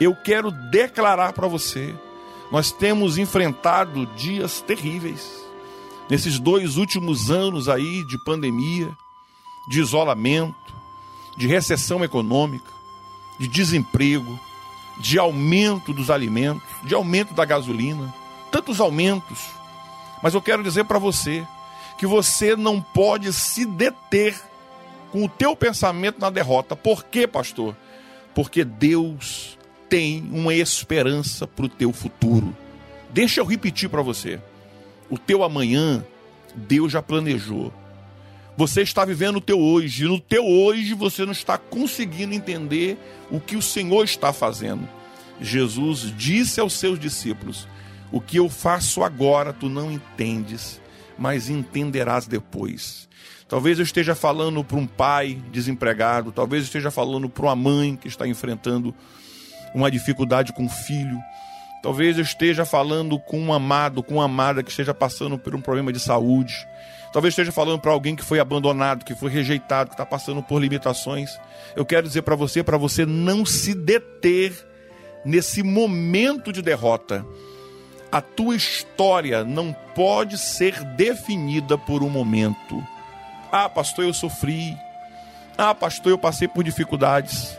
Eu 0.00 0.14
quero 0.14 0.50
declarar 0.50 1.32
para 1.32 1.48
você, 1.48 1.94
nós 2.50 2.70
temos 2.72 3.18
enfrentado 3.18 4.06
dias 4.16 4.60
terríveis 4.60 5.44
nesses 6.08 6.38
dois 6.38 6.76
últimos 6.76 7.30
anos 7.30 7.68
aí 7.68 8.04
de 8.06 8.16
pandemia, 8.24 8.90
de 9.68 9.80
isolamento, 9.80 10.74
de 11.36 11.46
recessão 11.46 12.02
econômica, 12.02 12.70
de 13.38 13.46
desemprego, 13.46 14.38
de 14.98 15.18
aumento 15.18 15.92
dos 15.92 16.10
alimentos, 16.10 16.62
de 16.84 16.94
aumento 16.94 17.34
da 17.34 17.44
gasolina, 17.44 18.12
tantos 18.50 18.80
aumentos 18.80 19.58
mas 20.22 20.34
eu 20.34 20.42
quero 20.42 20.62
dizer 20.62 20.84
para 20.84 20.98
você 20.98 21.46
que 21.96 22.06
você 22.06 22.56
não 22.56 22.80
pode 22.80 23.32
se 23.32 23.64
deter 23.64 24.40
com 25.10 25.24
o 25.24 25.28
teu 25.28 25.56
pensamento 25.56 26.20
na 26.20 26.30
derrota. 26.30 26.76
Por 26.76 27.04
quê, 27.04 27.26
pastor? 27.26 27.76
Porque 28.34 28.64
Deus 28.64 29.57
tem 29.88 30.28
uma 30.32 30.54
esperança 30.54 31.46
para 31.46 31.64
o 31.64 31.68
teu 31.68 31.92
futuro. 31.92 32.56
Deixa 33.10 33.40
eu 33.40 33.44
repetir 33.44 33.88
para 33.88 34.02
você. 34.02 34.40
O 35.08 35.18
teu 35.18 35.42
amanhã, 35.42 36.04
Deus 36.54 36.92
já 36.92 37.02
planejou. 37.02 37.72
Você 38.56 38.82
está 38.82 39.04
vivendo 39.04 39.36
o 39.36 39.40
teu 39.40 39.60
hoje, 39.60 40.04
e 40.04 40.08
no 40.08 40.18
teu 40.18 40.44
hoje 40.44 40.92
você 40.92 41.24
não 41.24 41.32
está 41.32 41.56
conseguindo 41.56 42.34
entender 42.34 42.98
o 43.30 43.40
que 43.40 43.56
o 43.56 43.62
Senhor 43.62 44.04
está 44.04 44.32
fazendo. 44.32 44.88
Jesus 45.40 46.12
disse 46.16 46.60
aos 46.60 46.72
seus 46.72 46.98
discípulos: 46.98 47.68
o 48.10 48.20
que 48.20 48.38
eu 48.38 48.48
faço 48.48 49.02
agora 49.04 49.52
tu 49.52 49.68
não 49.68 49.92
entendes, 49.92 50.80
mas 51.16 51.48
entenderás 51.48 52.26
depois. 52.26 53.08
Talvez 53.48 53.78
eu 53.78 53.84
esteja 53.84 54.14
falando 54.14 54.62
para 54.64 54.76
um 54.76 54.86
pai 54.86 55.38
desempregado, 55.50 56.32
talvez 56.32 56.64
eu 56.64 56.66
esteja 56.66 56.90
falando 56.90 57.28
para 57.28 57.46
uma 57.46 57.56
mãe 57.56 57.96
que 57.96 58.08
está 58.08 58.26
enfrentando 58.26 58.94
uma 59.78 59.90
dificuldade 59.90 60.52
com 60.52 60.66
o 60.66 60.68
filho. 60.68 61.18
Talvez 61.82 62.16
eu 62.16 62.22
esteja 62.22 62.64
falando 62.64 63.18
com 63.18 63.38
um 63.38 63.52
amado, 63.52 64.02
com 64.02 64.14
uma 64.14 64.24
amada 64.24 64.62
que 64.62 64.70
esteja 64.70 64.92
passando 64.92 65.38
por 65.38 65.54
um 65.54 65.60
problema 65.60 65.92
de 65.92 66.00
saúde. 66.00 66.66
Talvez 67.12 67.32
esteja 67.32 67.52
falando 67.52 67.80
para 67.80 67.92
alguém 67.92 68.14
que 68.14 68.24
foi 68.24 68.40
abandonado, 68.40 69.04
que 69.04 69.14
foi 69.14 69.30
rejeitado, 69.30 69.90
que 69.90 69.94
está 69.94 70.04
passando 70.04 70.42
por 70.42 70.60
limitações. 70.60 71.38
Eu 71.74 71.86
quero 71.86 72.06
dizer 72.06 72.22
para 72.22 72.36
você, 72.36 72.62
para 72.62 72.76
você 72.76 73.06
não 73.06 73.46
se 73.46 73.74
deter 73.74 74.52
nesse 75.24 75.62
momento 75.62 76.52
de 76.52 76.60
derrota 76.60 77.24
a 78.10 78.20
tua 78.20 78.56
história 78.56 79.44
não 79.44 79.72
pode 79.94 80.38
ser 80.38 80.82
definida 80.84 81.76
por 81.76 82.02
um 82.02 82.08
momento. 82.08 82.82
Ah, 83.52 83.68
pastor, 83.68 84.04
eu 84.04 84.14
sofri. 84.14 84.76
Ah, 85.56 85.74
pastor, 85.74 86.12
eu 86.12 86.18
passei 86.18 86.48
por 86.48 86.64
dificuldades. 86.64 87.57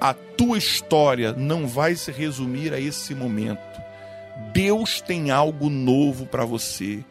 A 0.00 0.14
tua 0.14 0.56
história 0.56 1.32
não 1.32 1.68
vai 1.68 1.94
se 1.94 2.10
resumir 2.10 2.72
a 2.72 2.80
esse 2.80 3.14
momento. 3.14 3.60
Deus 4.52 5.00
tem 5.02 5.30
algo 5.30 5.68
novo 5.68 6.24
para 6.24 6.44
você. 6.44 7.04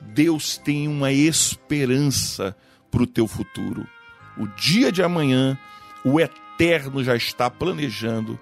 Deus 0.00 0.56
tem 0.56 0.86
uma 0.86 1.10
esperança 1.10 2.56
para 2.90 3.02
o 3.02 3.06
teu 3.06 3.26
futuro. 3.26 3.86
O 4.38 4.46
dia 4.46 4.92
de 4.92 5.02
amanhã, 5.02 5.58
o 6.04 6.20
eterno 6.20 7.02
já 7.02 7.16
está 7.16 7.50
planejando 7.50 8.38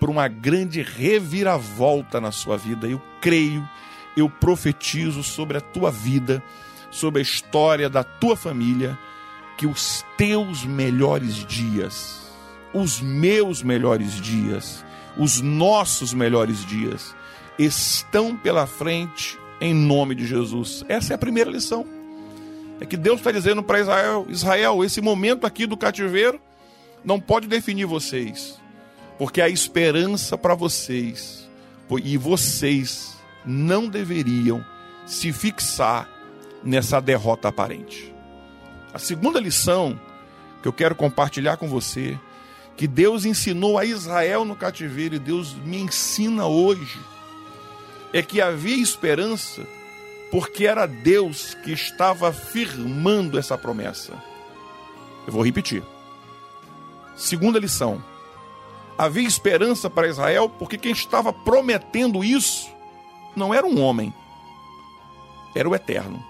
por 0.00 0.08
uma 0.08 0.28
grande 0.28 0.80
reviravolta 0.80 2.20
na 2.20 2.32
sua 2.32 2.56
vida. 2.56 2.86
Eu 2.86 3.02
creio, 3.20 3.68
eu 4.16 4.30
profetizo 4.30 5.22
sobre 5.22 5.58
a 5.58 5.60
tua 5.60 5.90
vida, 5.90 6.42
sobre 6.90 7.20
a 7.20 7.22
história 7.22 7.90
da 7.90 8.02
tua 8.02 8.34
família, 8.34 8.98
que 9.58 9.66
os 9.66 10.04
teus 10.16 10.64
melhores 10.64 11.44
dias, 11.44 12.21
os 12.74 13.00
meus 13.00 13.62
melhores 13.62 14.20
dias, 14.20 14.84
os 15.16 15.40
nossos 15.40 16.12
melhores 16.14 16.64
dias 16.64 17.14
estão 17.58 18.36
pela 18.36 18.66
frente 18.66 19.38
em 19.60 19.74
nome 19.74 20.14
de 20.14 20.26
Jesus. 20.26 20.84
Essa 20.88 21.12
é 21.12 21.14
a 21.14 21.18
primeira 21.18 21.50
lição. 21.50 21.86
É 22.80 22.86
que 22.86 22.96
Deus 22.96 23.18
está 23.18 23.30
dizendo 23.30 23.62
para 23.62 23.80
Israel: 23.80 24.26
Israel, 24.28 24.84
esse 24.84 25.00
momento 25.00 25.46
aqui 25.46 25.66
do 25.66 25.76
cativeiro 25.76 26.40
não 27.04 27.20
pode 27.20 27.46
definir 27.46 27.84
vocês 27.84 28.60
porque 29.22 29.40
há 29.40 29.48
esperança 29.48 30.36
para 30.36 30.52
vocês, 30.52 31.48
e 32.02 32.16
vocês 32.16 33.16
não 33.44 33.86
deveriam 33.86 34.64
se 35.06 35.32
fixar 35.32 36.08
nessa 36.60 37.00
derrota 37.00 37.46
aparente. 37.46 38.12
A 38.92 38.98
segunda 38.98 39.38
lição 39.38 39.96
que 40.60 40.66
eu 40.66 40.72
quero 40.72 40.96
compartilhar 40.96 41.56
com 41.56 41.68
você, 41.68 42.18
que 42.76 42.86
Deus 42.86 43.24
ensinou 43.24 43.78
a 43.78 43.84
Israel 43.84 44.44
no 44.44 44.56
cativeiro 44.56 45.14
e 45.14 45.18
Deus 45.18 45.54
me 45.54 45.78
ensina 45.78 46.46
hoje, 46.46 46.98
é 48.12 48.22
que 48.22 48.40
havia 48.40 48.82
esperança 48.82 49.66
porque 50.30 50.66
era 50.66 50.86
Deus 50.86 51.54
que 51.54 51.72
estava 51.72 52.32
firmando 52.32 53.38
essa 53.38 53.58
promessa. 53.58 54.12
Eu 55.26 55.32
vou 55.32 55.44
repetir. 55.44 55.82
Segunda 57.14 57.58
lição 57.58 58.02
havia 58.96 59.26
esperança 59.26 59.90
para 59.90 60.08
Israel, 60.08 60.48
porque 60.48 60.78
quem 60.78 60.92
estava 60.92 61.32
prometendo 61.32 62.22
isso 62.22 62.70
não 63.34 63.52
era 63.52 63.66
um 63.66 63.80
homem, 63.80 64.12
era 65.54 65.68
o 65.68 65.74
Eterno. 65.74 66.24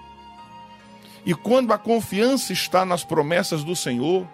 E 1.25 1.33
quando 1.33 1.71
a 1.71 1.77
confiança 1.77 2.51
está 2.51 2.83
nas 2.83 3.03
promessas 3.03 3.63
do 3.63 3.75
Senhor, 3.75 4.27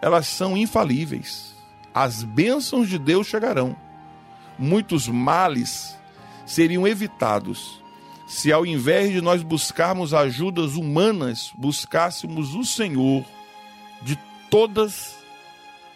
elas 0.00 0.26
são 0.26 0.56
infalíveis. 0.56 1.54
As 1.94 2.22
bênçãos 2.22 2.88
de 2.88 2.98
Deus 2.98 3.26
chegarão. 3.26 3.76
Muitos 4.58 5.08
males 5.08 5.96
seriam 6.46 6.86
evitados 6.86 7.80
se 8.30 8.52
ao 8.52 8.64
invés 8.64 9.10
de 9.10 9.20
nós 9.20 9.42
buscarmos 9.42 10.14
ajudas 10.14 10.76
humanas, 10.76 11.50
buscássemos 11.58 12.54
o 12.54 12.64
Senhor 12.64 13.24
de 14.02 14.16
todas 14.48 15.16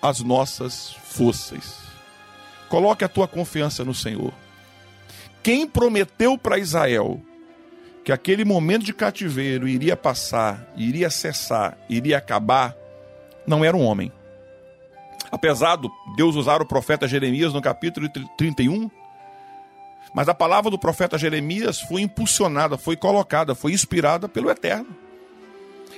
as 0.03 0.21
nossas 0.21 0.97
forças. 1.05 1.79
Coloque 2.69 3.05
a 3.05 3.09
tua 3.09 3.29
confiança 3.29 3.85
no 3.85 3.95
Senhor. 3.95 4.35
Quem 5.45 5.65
prometeu 5.65 6.37
para 6.37 6.59
Israel 6.59 7.23
que 8.03 8.11
aquele 8.11 8.45
momento 8.45 8.85
de 8.85 8.93
cativeiro 8.93 9.69
iria 9.69 9.97
passar, 9.97 10.67
iria 10.77 11.11
cessar, 11.11 11.79
iria 11.89 12.19
acabar, 12.19 12.75
não 13.47 13.65
era 13.65 13.77
um 13.77 13.85
homem. 13.85 14.13
Apesar 15.31 15.77
de 15.77 15.89
Deus 16.17 16.37
usar 16.37 16.63
o 16.63 16.67
profeta 16.67 17.09
Jeremias 17.09 17.53
no 17.53 17.61
capítulo 17.61 18.09
31, 18.37 18.91
mas 20.15 20.29
a 20.29 20.35
palavra 20.35 20.71
do 20.71 20.79
profeta 20.79 21.19
Jeremias 21.19 21.81
foi 21.81 22.03
impulsionada, 22.03 22.79
foi 22.79 22.97
colocada, 22.97 23.55
foi 23.55 23.73
inspirada 23.73 24.29
pelo 24.29 24.51
Eterno. 24.51 24.95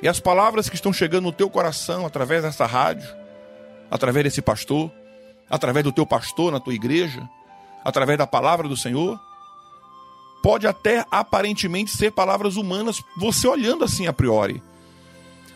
E 0.02 0.08
as 0.08 0.20
palavras 0.20 0.68
que 0.68 0.74
estão 0.74 0.92
chegando 0.92 1.24
no 1.24 1.32
teu 1.32 1.50
coração 1.50 2.06
através 2.06 2.42
dessa 2.42 2.66
rádio, 2.66 3.08
através 3.90 4.24
desse 4.24 4.40
pastor, 4.40 4.90
através 5.50 5.84
do 5.84 5.92
teu 5.92 6.06
pastor 6.06 6.50
na 6.50 6.60
tua 6.60 6.74
igreja, 6.74 7.28
através 7.84 8.18
da 8.18 8.26
palavra 8.26 8.68
do 8.68 8.76
Senhor, 8.76 9.18
pode 10.42 10.66
até 10.66 11.04
aparentemente 11.10 11.90
ser 11.90 12.10
palavras 12.10 12.56
humanas, 12.56 13.02
você 13.18 13.46
olhando 13.46 13.84
assim 13.84 14.06
a 14.06 14.12
priori. 14.12 14.62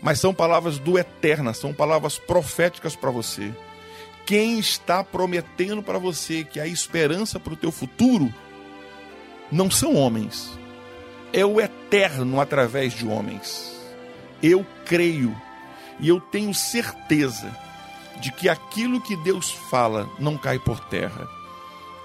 Mas 0.02 0.18
são 0.18 0.32
palavras 0.32 0.78
do 0.78 0.98
Eterno, 0.98 1.54
são 1.54 1.72
palavras 1.72 2.18
proféticas 2.18 2.96
para 2.96 3.10
você. 3.10 3.52
Quem 4.24 4.58
está 4.58 5.02
prometendo 5.02 5.82
para 5.82 5.98
você 5.98 6.44
que 6.44 6.60
a 6.60 6.66
esperança 6.66 7.40
para 7.40 7.52
o 7.52 7.56
teu 7.56 7.72
futuro 7.72 8.32
não 9.50 9.70
são 9.70 9.96
homens, 9.96 10.56
é 11.32 11.44
o 11.44 11.60
eterno 11.60 12.40
através 12.40 12.92
de 12.92 13.06
homens. 13.06 13.76
Eu 14.42 14.64
creio 14.86 15.36
e 15.98 16.08
eu 16.08 16.20
tenho 16.20 16.54
certeza 16.54 17.50
de 18.20 18.30
que 18.32 18.48
aquilo 18.48 19.00
que 19.00 19.16
Deus 19.16 19.50
fala 19.50 20.08
não 20.18 20.36
cai 20.36 20.58
por 20.58 20.80
terra. 20.80 21.28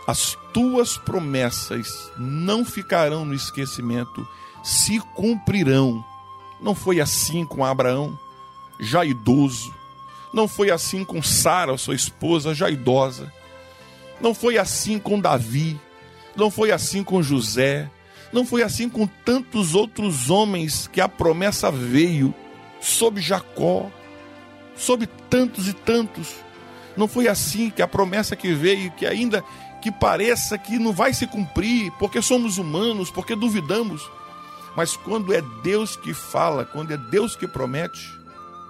As 0.08 0.38
tuas 0.54 0.98
promessas 0.98 2.12
não 2.18 2.64
ficarão 2.64 3.26
no 3.26 3.34
esquecimento, 3.34 4.28
se 4.64 5.00
cumprirão. 5.16 6.04
Não 6.62 6.74
foi 6.74 7.00
assim 7.00 7.46
com 7.46 7.66
Abraão, 7.66 8.18
já 8.80 9.04
idoso. 9.06 9.74
Não 10.34 10.48
foi 10.48 10.72
assim 10.72 11.04
com 11.04 11.22
Sara, 11.22 11.78
sua 11.78 11.96
esposa, 11.96 12.54
já 12.54 12.70
idosa. 12.70 13.32
Não 14.20 14.34
foi 14.34 14.58
assim 14.58 14.98
com 14.98 15.20
Davi, 15.20 15.80
não 16.36 16.50
foi 16.50 16.72
assim 16.72 17.04
com 17.04 17.22
José, 17.22 17.90
não 18.32 18.46
foi 18.46 18.64
assim 18.64 18.90
com 18.90 19.08
tantos 19.08 19.76
outros 19.76 20.30
homens 20.30 20.88
que 20.88 21.00
a 21.00 21.08
promessa 21.08 21.72
veio 21.72 22.34
sobre 22.82 23.22
Jacó, 23.22 23.90
sobre 24.76 25.08
tantos 25.30 25.68
e 25.68 25.74
tantos. 25.74 26.36
Não 26.96 27.08
foi 27.08 27.28
assim 27.28 27.70
que 27.70 27.82
a 27.82 27.88
promessa 27.88 28.36
que 28.36 28.54
veio, 28.54 28.92
que 28.92 29.06
ainda 29.06 29.44
que 29.82 29.92
pareça 29.92 30.58
que 30.58 30.80
não 30.80 30.92
vai 30.92 31.14
se 31.14 31.28
cumprir, 31.28 31.92
porque 32.00 32.22
somos 32.22 32.58
humanos, 32.58 33.12
porque 33.12 33.36
duvidamos. 33.36 34.10
Mas 34.76 34.96
quando 34.96 35.34
é 35.34 35.42
Deus 35.64 35.96
que 35.96 36.14
fala, 36.14 36.66
quando 36.66 36.92
é 36.92 36.98
Deus 36.98 37.36
que 37.36 37.48
promete, 37.48 38.20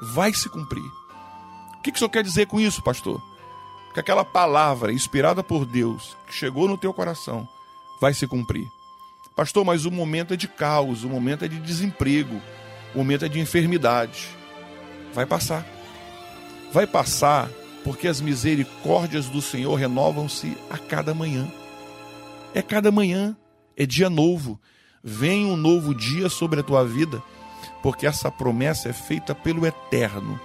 vai 0.01 0.33
se 0.33 0.49
cumprir. 0.49 0.85
O 1.77 1.81
que, 1.81 1.91
que 1.91 1.95
o 1.95 1.99
senhor 1.99 2.09
quer 2.09 2.23
dizer 2.23 2.47
com 2.47 2.59
isso, 2.59 2.83
pastor? 2.83 3.21
Que 3.93 3.99
aquela 3.99 4.25
palavra 4.25 4.91
inspirada 4.91 5.43
por 5.43 5.65
Deus, 5.65 6.15
que 6.27 6.33
chegou 6.33 6.67
no 6.67 6.77
teu 6.77 6.93
coração, 6.93 7.47
vai 7.99 8.13
se 8.13 8.27
cumprir. 8.27 8.67
Pastor, 9.35 9.65
mas 9.65 9.85
o 9.85 9.91
momento 9.91 10.33
é 10.33 10.37
de 10.37 10.47
caos, 10.47 11.03
o 11.03 11.09
momento 11.09 11.43
é 11.43 11.47
de 11.47 11.59
desemprego, 11.59 12.41
o 12.93 12.97
momento 12.97 13.25
é 13.25 13.29
de 13.29 13.39
enfermidade. 13.39 14.29
Vai 15.13 15.25
passar. 15.25 15.65
Vai 16.71 16.87
passar 16.87 17.49
porque 17.83 18.07
as 18.07 18.19
misericórdias 18.19 19.27
do 19.27 19.41
Senhor 19.41 19.75
renovam-se 19.75 20.57
a 20.69 20.77
cada 20.77 21.13
manhã. 21.13 21.47
É 22.53 22.61
cada 22.61 22.91
manhã, 22.91 23.35
é 23.77 23.85
dia 23.85 24.09
novo. 24.09 24.59
Vem 25.07 25.45
um 25.45 25.55
novo 25.55 25.93
dia 25.93 26.29
sobre 26.29 26.61
a 26.61 26.63
tua 26.63 26.83
vida, 26.83 27.21
porque 27.83 28.07
essa 28.07 28.31
promessa 28.31 28.89
é 28.89 28.93
feita 28.93 29.35
pelo 29.35 29.63
Eterno. 29.63 30.39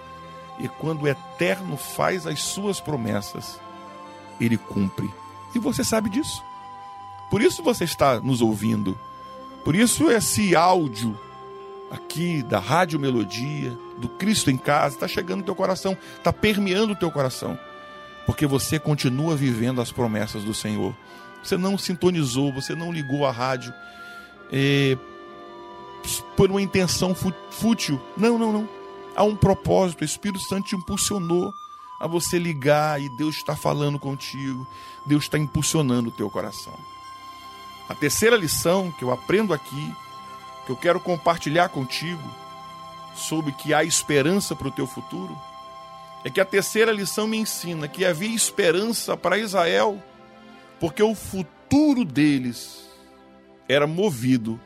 E 0.58 0.68
quando 0.68 1.04
o 1.04 1.08
Eterno 1.08 1.78
faz 1.78 2.26
as 2.26 2.42
suas 2.42 2.78
promessas, 2.78 3.58
ele 4.38 4.58
cumpre. 4.58 5.08
E 5.54 5.58
você 5.58 5.82
sabe 5.82 6.10
disso. 6.10 6.44
Por 7.30 7.40
isso 7.40 7.62
você 7.62 7.84
está 7.84 8.20
nos 8.20 8.42
ouvindo. 8.42 8.98
Por 9.64 9.74
isso 9.74 10.10
esse 10.10 10.54
áudio 10.54 11.18
aqui 11.90 12.42
da 12.42 12.58
Rádio 12.58 13.00
Melodia, 13.00 13.74
do 13.96 14.10
Cristo 14.10 14.50
em 14.50 14.58
Casa, 14.58 14.94
está 14.94 15.08
chegando 15.08 15.38
no 15.38 15.46
teu 15.46 15.54
coração, 15.54 15.96
está 16.18 16.34
permeando 16.34 16.92
o 16.92 16.96
teu 16.96 17.10
coração. 17.10 17.58
Porque 18.26 18.46
você 18.46 18.78
continua 18.78 19.34
vivendo 19.34 19.80
as 19.80 19.90
promessas 19.90 20.44
do 20.44 20.52
Senhor. 20.52 20.94
Você 21.42 21.56
não 21.56 21.78
sintonizou, 21.78 22.52
você 22.52 22.74
não 22.74 22.92
ligou 22.92 23.24
a 23.24 23.32
rádio 23.32 23.72
é, 24.52 24.96
por 26.36 26.50
uma 26.50 26.62
intenção 26.62 27.14
fútil. 27.50 28.00
Não, 28.16 28.38
não, 28.38 28.52
não. 28.52 28.68
Há 29.14 29.22
um 29.22 29.36
propósito. 29.36 30.02
O 30.02 30.04
Espírito 30.04 30.40
Santo 30.40 30.68
te 30.68 30.76
impulsionou 30.76 31.52
a 32.00 32.06
você 32.06 32.38
ligar 32.38 33.00
e 33.00 33.08
Deus 33.16 33.36
está 33.36 33.54
falando 33.54 33.98
contigo. 33.98 34.66
Deus 35.06 35.24
está 35.24 35.38
impulsionando 35.38 36.08
o 36.08 36.12
teu 36.12 36.30
coração. 36.30 36.74
A 37.88 37.94
terceira 37.94 38.36
lição 38.36 38.92
que 38.92 39.04
eu 39.04 39.10
aprendo 39.10 39.52
aqui, 39.52 39.94
que 40.64 40.72
eu 40.72 40.76
quero 40.76 41.00
compartilhar 41.00 41.68
contigo, 41.68 42.22
sobre 43.14 43.52
que 43.52 43.74
há 43.74 43.84
esperança 43.84 44.54
para 44.54 44.68
o 44.68 44.70
teu 44.72 44.86
futuro, 44.86 45.36
é 46.24 46.30
que 46.30 46.40
a 46.40 46.44
terceira 46.44 46.92
lição 46.92 47.26
me 47.26 47.36
ensina 47.36 47.88
que 47.88 48.04
havia 48.04 48.34
esperança 48.34 49.16
para 49.16 49.38
Israel, 49.38 50.02
porque 50.78 51.02
o 51.02 51.14
futuro 51.14 52.04
deles 52.04 52.89
era 53.70 53.86
movido 53.86 54.60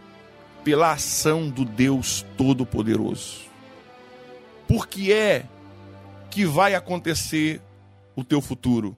pela 0.65 0.93
ação 0.93 1.51
do 1.51 1.65
Deus 1.65 2.25
Todo-Poderoso. 2.39 3.43
Por 4.67 4.89
que 4.89 5.13
é 5.13 5.45
que 6.31 6.47
vai 6.47 6.75
acontecer 6.75 7.61
o 8.17 8.25
teu 8.25 8.41
futuro? 8.41 8.97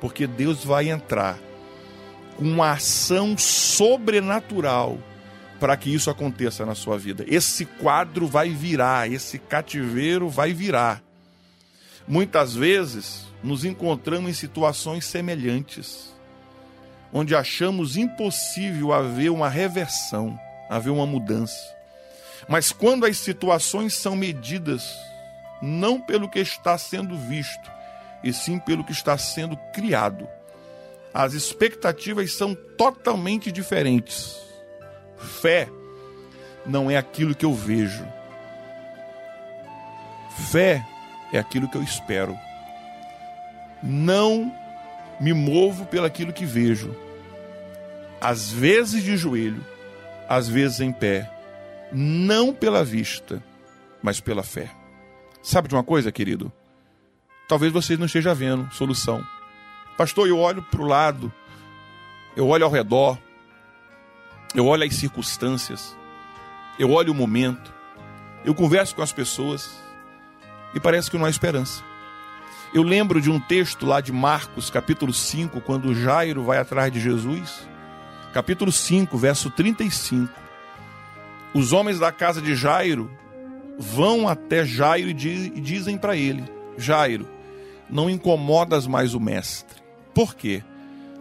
Porque 0.00 0.26
Deus 0.26 0.62
vai 0.62 0.90
entrar 0.90 1.38
com 2.36 2.44
uma 2.44 2.72
ação 2.72 3.38
sobrenatural 3.38 4.98
para 5.58 5.74
que 5.78 5.92
isso 5.92 6.10
aconteça 6.10 6.66
na 6.66 6.74
sua 6.74 6.98
vida. 6.98 7.24
Esse 7.26 7.64
quadro 7.64 8.26
vai 8.26 8.50
virar, 8.50 9.10
esse 9.10 9.38
cativeiro 9.38 10.28
vai 10.28 10.52
virar. 10.52 11.02
Muitas 12.06 12.54
vezes 12.54 13.24
nos 13.42 13.64
encontramos 13.64 14.30
em 14.30 14.34
situações 14.34 15.06
semelhantes, 15.06 16.14
onde 17.12 17.34
achamos 17.34 17.96
impossível 17.96 18.92
haver 18.92 19.30
uma 19.30 19.48
reversão, 19.48 20.38
haver 20.68 20.90
uma 20.90 21.06
mudança. 21.06 21.74
Mas 22.48 22.72
quando 22.72 23.06
as 23.06 23.16
situações 23.18 23.94
são 23.94 24.14
medidas 24.14 24.96
não 25.60 26.00
pelo 26.00 26.28
que 26.28 26.38
está 26.38 26.76
sendo 26.76 27.16
visto, 27.16 27.70
e 28.22 28.32
sim 28.32 28.58
pelo 28.58 28.84
que 28.84 28.92
está 28.92 29.16
sendo 29.16 29.56
criado, 29.72 30.28
as 31.12 31.32
expectativas 31.32 32.32
são 32.32 32.54
totalmente 32.54 33.50
diferentes. 33.50 34.36
Fé 35.16 35.68
não 36.66 36.90
é 36.90 36.96
aquilo 36.96 37.34
que 37.34 37.46
eu 37.46 37.54
vejo. 37.54 38.06
Fé 40.50 40.84
é 41.32 41.38
aquilo 41.38 41.68
que 41.68 41.76
eu 41.76 41.82
espero. 41.82 42.38
Não 43.82 44.52
me 45.20 45.32
movo 45.32 45.86
pelaquilo 45.86 46.32
que 46.32 46.44
vejo. 46.44 46.94
Às 48.20 48.50
vezes 48.50 49.02
de 49.02 49.16
joelho, 49.16 49.64
às 50.28 50.48
vezes 50.48 50.80
em 50.80 50.92
pé. 50.92 51.30
Não 51.92 52.52
pela 52.52 52.84
vista, 52.84 53.42
mas 54.02 54.20
pela 54.20 54.42
fé. 54.42 54.70
Sabe 55.42 55.68
de 55.68 55.74
uma 55.74 55.84
coisa, 55.84 56.10
querido? 56.10 56.52
Talvez 57.48 57.72
você 57.72 57.96
não 57.96 58.06
esteja 58.06 58.34
vendo 58.34 58.72
solução. 58.72 59.24
Pastor, 59.96 60.28
eu 60.28 60.38
olho 60.38 60.62
para 60.62 60.82
o 60.82 60.86
lado, 60.86 61.32
eu 62.36 62.48
olho 62.48 62.64
ao 62.64 62.70
redor, 62.70 63.16
eu 64.54 64.66
olho 64.66 64.84
as 64.84 64.94
circunstâncias, 64.94 65.96
eu 66.78 66.90
olho 66.90 67.12
o 67.12 67.14
momento, 67.14 67.72
eu 68.44 68.54
converso 68.54 68.94
com 68.94 69.02
as 69.02 69.12
pessoas 69.12 69.70
e 70.74 70.80
parece 70.80 71.10
que 71.10 71.16
não 71.16 71.24
há 71.24 71.30
esperança. 71.30 71.82
Eu 72.76 72.82
lembro 72.82 73.22
de 73.22 73.30
um 73.30 73.40
texto 73.40 73.86
lá 73.86 74.02
de 74.02 74.12
Marcos, 74.12 74.68
capítulo 74.68 75.10
5, 75.10 75.62
quando 75.62 75.94
Jairo 75.94 76.44
vai 76.44 76.58
atrás 76.58 76.92
de 76.92 77.00
Jesus. 77.00 77.66
Capítulo 78.34 78.70
5, 78.70 79.16
verso 79.16 79.48
35. 79.48 80.30
Os 81.54 81.72
homens 81.72 81.98
da 81.98 82.12
casa 82.12 82.42
de 82.42 82.54
Jairo 82.54 83.10
vão 83.78 84.28
até 84.28 84.62
Jairo 84.66 85.08
e 85.08 85.14
dizem 85.14 85.96
para 85.96 86.18
ele: 86.18 86.44
Jairo, 86.76 87.26
não 87.88 88.10
incomodas 88.10 88.86
mais 88.86 89.14
o 89.14 89.20
mestre. 89.20 89.80
Por 90.12 90.34
quê? 90.34 90.62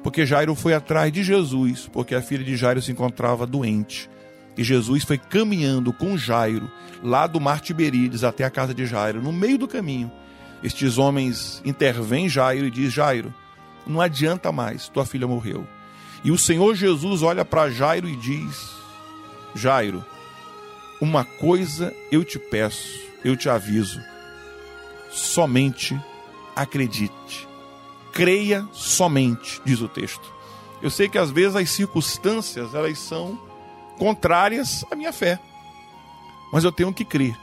Porque 0.04 0.26
Jairo 0.26 0.56
foi 0.56 0.74
atrás 0.74 1.10
de 1.10 1.24
Jesus, 1.24 1.89
porque 1.89 2.15
a 2.15 2.22
filha 2.22 2.44
de 2.44 2.58
Jairo 2.58 2.82
se 2.82 2.91
encontrava 2.91 3.48
doente. 3.48 4.10
E 4.58 4.63
Jesus 4.63 5.06
foi 5.06 5.18
caminhando 5.18 5.94
com 5.94 6.18
Jairo, 6.18 6.70
lá 7.02 7.26
do 7.28 7.39
Mar 7.39 7.62
Tiberíades 7.62 8.26
até 8.26 8.44
a 8.44 8.50
casa 8.50 8.74
de 8.74 8.86
Jairo. 8.86 9.24
No 9.24 9.32
meio 9.32 9.58
do 9.58 9.70
caminho, 9.70 10.12
estes 10.63 10.98
homens 10.98 11.62
intervêm 11.65 12.30
Jairo 12.30 12.65
e 12.65 12.72
diz: 12.72 12.91
Jairo, 12.91 13.34
não 13.86 14.02
adianta 14.02 14.52
mais, 14.52 14.88
tua 14.89 15.06
filha 15.06 15.28
morreu. 15.28 15.68
E 16.24 16.32
o 16.32 16.38
Senhor 16.38 16.74
Jesus 16.76 17.22
olha 17.22 17.46
para 17.46 17.70
Jairo 17.70 18.08
e 18.08 18.15
diz: 18.15 18.72
Jairo, 19.54 20.04
uma 21.00 21.24
coisa 21.24 21.94
eu 22.12 22.24
te 22.24 22.39
peço, 22.39 23.00
eu 23.24 23.36
te 23.36 23.50
aviso, 23.50 24.02
somente 25.12 26.00
acredite. 26.56 27.48
Creia 28.12 28.68
somente, 28.72 29.62
diz 29.65 29.82
o 29.82 29.88
texto. 29.88 30.34
Eu 30.82 30.89
sei 30.89 31.10
que 31.10 31.18
às 31.18 31.32
vezes 31.32 31.56
as 31.56 31.70
circunstâncias 31.70 32.74
elas 32.74 32.98
são 32.98 33.39
contrárias 33.98 34.86
à 34.89 34.96
minha 34.96 35.12
fé. 35.12 35.39
Mas 36.52 36.63
eu 36.63 36.72
tenho 36.72 36.94
que 36.94 37.04
crer 37.04 37.36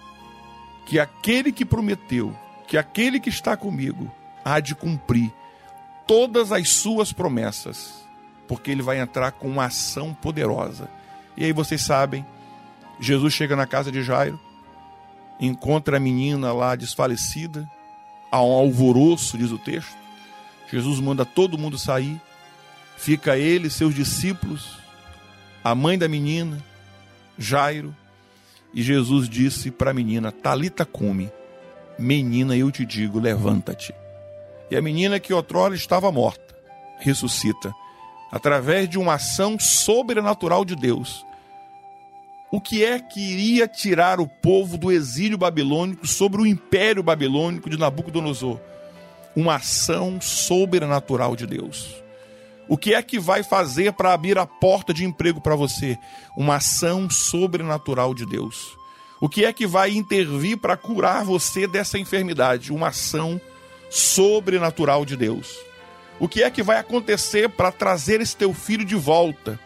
que 0.86 0.98
aquele 0.98 1.52
que 1.52 1.64
prometeu, 1.64 2.34
que 2.72 2.78
aquele 2.78 3.20
que 3.20 3.28
está 3.28 3.54
comigo, 3.54 4.10
há 4.42 4.58
de 4.58 4.74
cumprir 4.74 5.30
todas 6.06 6.50
as 6.50 6.70
suas 6.70 7.12
promessas, 7.12 8.02
porque 8.48 8.70
ele 8.70 8.80
vai 8.80 8.98
entrar 8.98 9.32
com 9.32 9.46
uma 9.46 9.66
ação 9.66 10.14
poderosa. 10.14 10.88
E 11.36 11.44
aí 11.44 11.52
vocês 11.52 11.82
sabem, 11.82 12.24
Jesus 12.98 13.34
chega 13.34 13.54
na 13.54 13.66
casa 13.66 13.92
de 13.92 14.02
Jairo, 14.02 14.40
encontra 15.38 15.98
a 15.98 16.00
menina 16.00 16.50
lá 16.54 16.74
desfalecida, 16.74 17.70
há 18.30 18.42
um 18.42 18.52
alvoroço, 18.52 19.36
diz 19.36 19.50
o 19.50 19.58
texto. 19.58 19.94
Jesus 20.70 20.98
manda 20.98 21.26
todo 21.26 21.58
mundo 21.58 21.76
sair, 21.76 22.18
fica 22.96 23.36
ele, 23.36 23.68
seus 23.68 23.94
discípulos, 23.94 24.78
a 25.62 25.74
mãe 25.74 25.98
da 25.98 26.08
menina, 26.08 26.56
Jairo, 27.36 27.94
e 28.72 28.82
Jesus 28.82 29.28
disse 29.28 29.70
para 29.70 29.90
a 29.90 29.94
menina: 29.94 30.32
Talita 30.32 30.86
come, 30.86 31.30
menina, 32.02 32.56
eu 32.56 32.70
te 32.70 32.84
digo, 32.84 33.18
levanta-te. 33.18 33.94
E 34.70 34.76
a 34.76 34.82
menina 34.82 35.20
que 35.20 35.32
outrora 35.32 35.74
estava 35.74 36.10
morta, 36.10 36.54
ressuscita, 36.98 37.72
através 38.30 38.88
de 38.88 38.98
uma 38.98 39.14
ação 39.14 39.58
sobrenatural 39.58 40.64
de 40.64 40.74
Deus. 40.74 41.24
O 42.50 42.60
que 42.60 42.84
é 42.84 42.98
que 42.98 43.20
iria 43.20 43.68
tirar 43.68 44.20
o 44.20 44.26
povo 44.26 44.76
do 44.76 44.90
exílio 44.90 45.38
babilônico 45.38 46.06
sobre 46.06 46.42
o 46.42 46.46
império 46.46 47.02
babilônico 47.02 47.70
de 47.70 47.78
Nabucodonosor? 47.78 48.58
Uma 49.34 49.56
ação 49.56 50.20
sobrenatural 50.20 51.34
de 51.34 51.46
Deus. 51.46 52.02
O 52.68 52.76
que 52.76 52.94
é 52.94 53.02
que 53.02 53.18
vai 53.18 53.42
fazer 53.42 53.92
para 53.92 54.12
abrir 54.12 54.38
a 54.38 54.46
porta 54.46 54.92
de 54.92 55.04
emprego 55.04 55.40
para 55.40 55.56
você? 55.56 55.98
Uma 56.36 56.56
ação 56.56 57.08
sobrenatural 57.08 58.14
de 58.14 58.26
Deus. 58.26 58.76
O 59.22 59.28
que 59.28 59.44
é 59.44 59.52
que 59.52 59.68
vai 59.68 59.92
intervir 59.92 60.56
para 60.56 60.76
curar 60.76 61.24
você 61.24 61.68
dessa 61.68 61.96
enfermidade? 61.96 62.72
Uma 62.72 62.88
ação 62.88 63.40
sobrenatural 63.88 65.04
de 65.04 65.16
Deus. 65.16 65.56
O 66.18 66.26
que 66.26 66.42
é 66.42 66.50
que 66.50 66.60
vai 66.60 66.76
acontecer 66.76 67.48
para 67.48 67.70
trazer 67.70 68.20
esse 68.20 68.36
teu 68.36 68.52
filho 68.52 68.84
de 68.84 68.96
volta? 68.96 69.60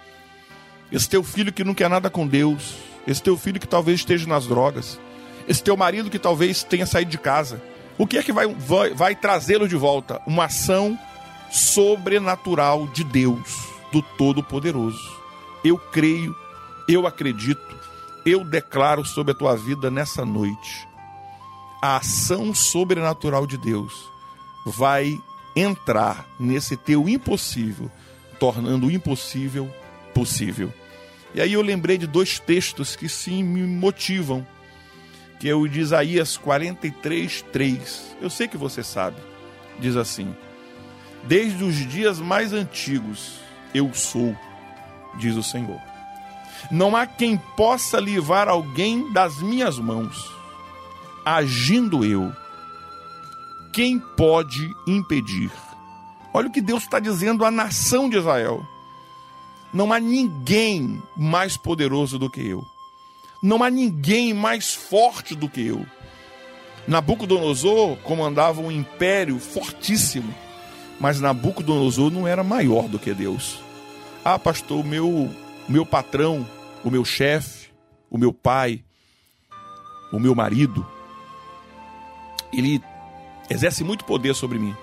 Esse 0.93 1.09
teu 1.09 1.23
filho 1.25 1.51
que 1.51 1.65
não 1.65 1.73
quer 1.73 1.89
nada 1.89 2.11
com 2.11 2.27
Deus, 2.27 2.75
esse 3.07 3.23
teu 3.23 3.35
filho 3.35 3.59
que 3.59 3.67
talvez 3.67 4.01
esteja 4.01 4.27
nas 4.27 4.47
drogas, 4.47 5.01
esse 5.49 5.63
teu 5.63 5.75
marido 5.75 6.11
que 6.11 6.19
talvez 6.19 6.63
tenha 6.63 6.85
saído 6.85 7.11
de 7.11 7.19
casa. 7.19 7.63
O 7.97 8.07
que 8.07 8.19
é 8.19 8.23
que 8.23 8.35
vai, 8.35 8.47
vai, 8.47 8.93
vai 8.93 9.17
trazê-lo 9.17 9.67
de 9.67 9.75
volta? 9.75 10.21
Uma 10.27 10.45
ação 10.45 10.99
sobrenatural 11.51 12.87
de 12.89 13.03
Deus, 13.03 13.71
do 13.91 14.03
Todo-Poderoso. 14.03 15.19
Eu 15.65 15.79
creio, 15.79 16.37
eu 16.87 17.07
acredito, 17.07 17.76
eu 18.27 18.45
declaro 18.45 19.05
sobre 19.05 19.31
a 19.31 19.37
tua 19.37 19.57
vida 19.57 19.89
nessa 19.89 20.25
noite. 20.25 20.89
A 21.81 21.99
ação 21.99 22.53
sobrenatural 22.53 23.47
de 23.47 23.57
Deus 23.57 24.11
vai 24.67 25.17
entrar 25.55 26.27
nesse 26.39 26.77
teu 26.77 27.09
impossível, 27.09 27.89
tornando 28.41 28.89
o 28.89 28.91
impossível 28.91 29.73
possível. 30.13 30.75
E 31.33 31.41
aí 31.41 31.53
eu 31.53 31.63
lembrei 31.63 31.97
de 31.97 32.07
dois 32.07 32.41
textos 32.41 32.97
que 32.97 33.09
sim 33.09 33.45
me 33.45 33.63
motivam, 33.63 34.45
que 35.39 35.49
é 35.49 35.55
o 35.55 35.69
de 35.69 35.79
Isaías 35.79 36.37
43, 36.37 37.43
3. 37.53 38.17
Eu 38.21 38.29
sei 38.29 38.49
que 38.49 38.57
você 38.57 38.83
sabe. 38.83 39.19
Diz 39.79 39.95
assim: 39.95 40.35
Desde 41.25 41.63
os 41.63 41.77
dias 41.77 42.19
mais 42.19 42.53
antigos 42.53 43.35
eu 43.73 43.95
sou, 43.95 44.35
diz 45.17 45.37
o 45.37 45.43
Senhor. 45.43 45.96
Não 46.71 46.97
há 46.97 47.07
quem 47.07 47.37
possa 47.57 47.99
livrar 47.99 48.49
alguém 48.49 49.13
das 49.13 49.41
minhas 49.41 49.79
mãos. 49.79 50.31
Agindo 51.25 52.05
eu, 52.05 52.33
quem 53.73 53.99
pode 53.99 54.71
impedir? 54.87 55.51
Olha 56.33 56.49
o 56.49 56.53
que 56.53 56.61
Deus 56.61 56.83
está 56.85 56.99
dizendo 56.99 57.45
à 57.45 57.51
nação 57.51 58.09
de 58.09 58.17
Israel. 58.17 58.65
Não 59.73 59.93
há 59.93 59.99
ninguém 59.99 61.03
mais 61.17 61.57
poderoso 61.57 62.19
do 62.19 62.31
que 62.31 62.47
eu. 62.47 62.65
Não 63.43 63.63
há 63.63 63.71
ninguém 63.71 64.33
mais 64.33 64.75
forte 64.75 65.35
do 65.35 65.49
que 65.49 65.67
eu. 65.67 65.85
Nabucodonosor 66.87 67.97
comandava 67.99 68.61
um 68.61 68.71
império 68.71 69.39
fortíssimo 69.39 70.33
mas 70.99 71.21
Nabucodonosor 71.21 72.11
não 72.11 72.27
era 72.27 72.43
maior 72.43 72.89
do 72.89 72.99
que 72.99 73.13
Deus. 73.13 73.59
Ah, 74.25 74.39
pastor, 74.39 74.85
o 75.69 75.73
meu, 75.73 75.85
patrão, 75.85 76.47
o 76.85 76.91
meu 76.91 77.05
chefe, 77.05 77.71
o 78.11 78.19
meu 78.19 78.33
pai, 78.33 78.83
o 80.13 80.19
meu 80.19 80.35
marido, 80.35 80.87
ele 82.53 82.83
exerce 83.51 83.83
muito 83.85 84.05
poder 84.05 84.35
sobre 84.35 84.59
mim. 84.59 84.77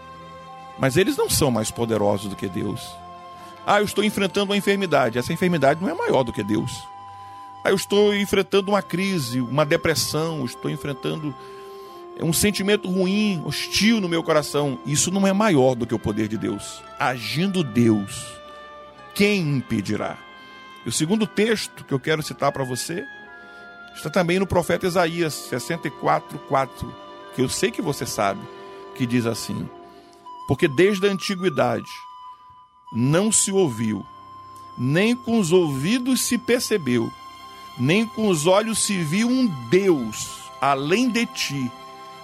Mas 0.78 0.98
eles 0.98 1.16
não 1.18 1.30
são 1.30 1.52
mais 1.52 1.72
poderosos 1.72 2.30
do 2.30 2.36
que 2.36 2.48
Deus. 2.48 2.82
Ah, 3.66 3.80
eu 3.80 3.86
estou 3.86 4.04
enfrentando 4.04 4.52
uma 4.52 4.58
enfermidade. 4.58 5.18
Essa 5.18 5.32
enfermidade 5.32 5.82
não 5.82 5.90
é 5.90 5.94
maior 5.94 6.24
do 6.24 6.34
que 6.34 6.44
Deus. 6.44 6.72
Ah, 7.64 7.70
eu 7.70 7.76
estou 7.76 8.14
enfrentando 8.14 8.72
uma 8.72 8.82
crise, 8.82 9.40
uma 9.40 9.66
depressão, 9.66 10.44
estou 10.44 10.70
enfrentando 10.70 11.34
é 12.18 12.24
um 12.24 12.34
sentimento 12.34 12.90
ruim, 12.90 13.42
hostil 13.44 14.00
no 14.00 14.08
meu 14.08 14.22
coração, 14.22 14.78
isso 14.86 15.10
não 15.10 15.26
é 15.26 15.34
maior 15.34 15.74
do 15.76 15.86
que 15.86 15.96
o 15.96 16.00
poder 16.00 16.28
de 16.28 16.38
Deus. 16.38 16.82
Agindo 17.00 17.64
Deus, 17.64 18.24
quem 19.16 19.42
impedirá? 19.42 20.18
E 20.86 20.90
o 20.90 20.92
segundo 20.92 21.26
texto 21.26 21.84
que 21.84 21.94
eu 21.94 22.00
quero 22.00 22.22
citar 22.22 22.52
para 22.52 22.64
você 22.64 23.06
está 23.96 24.10
também 24.10 24.40
no 24.40 24.48
profeta 24.48 24.88
Isaías 24.88 25.34
64, 25.34 26.38
4, 26.40 26.96
que 27.36 27.42
eu 27.42 27.50
sei 27.50 27.72
que 27.72 27.82
você 27.82 28.06
sabe, 28.06 28.42
que 28.96 29.06
diz 29.06 29.26
assim: 29.26 29.70
Porque 30.48 30.68
desde 30.68 31.08
a 31.08 31.12
antiguidade 31.12 31.90
não 32.94 33.32
se 33.32 33.52
ouviu, 33.52 34.06
nem 34.78 35.16
com 35.16 35.40
os 35.40 35.52
ouvidos 35.52 36.26
se 36.26 36.38
percebeu, 36.38 37.12
nem 37.78 38.06
com 38.06 38.28
os 38.28 38.46
olhos 38.46 38.80
se 38.80 38.98
viu 38.98 39.28
um 39.28 39.48
Deus 39.70 40.44
além 40.62 41.10
de 41.10 41.26
ti 41.26 41.72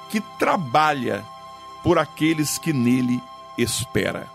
que 0.09 0.21
trabalha 0.37 1.25
por 1.83 1.97
aqueles 1.97 2.57
que 2.57 2.71
nele 2.71 3.21
espera. 3.57 4.29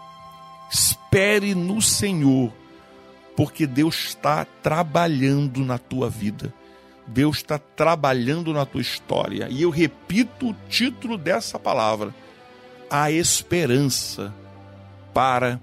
Espere 0.70 1.54
no 1.54 1.80
Senhor, 1.80 2.52
porque 3.37 3.66
Deus 3.66 4.07
está 4.09 4.44
trabalhando 4.44 5.64
na 5.64 5.79
tua 5.79 6.09
vida. 6.09 6.53
Deus 7.07 7.38
está 7.38 7.59
trabalhando 7.59 8.53
na 8.53 8.64
tua 8.64 8.81
história. 8.81 9.49
E 9.51 9.62
eu 9.62 9.70
repito 9.70 10.51
o 10.51 10.57
título 10.68 11.18
dessa 11.18 11.59
palavra: 11.59 12.14
a 12.90 13.11
esperança 13.11 14.33
para 15.12 15.61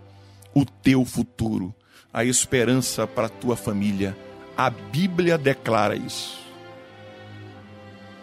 o 0.53 0.65
teu 0.65 1.03
futuro, 1.03 1.73
a 2.13 2.23
esperança 2.23 3.07
para 3.07 3.25
a 3.25 3.29
tua 3.29 3.55
família. 3.55 4.15
A 4.55 4.69
Bíblia 4.69 5.37
declara 5.37 5.95
isso 5.95 6.41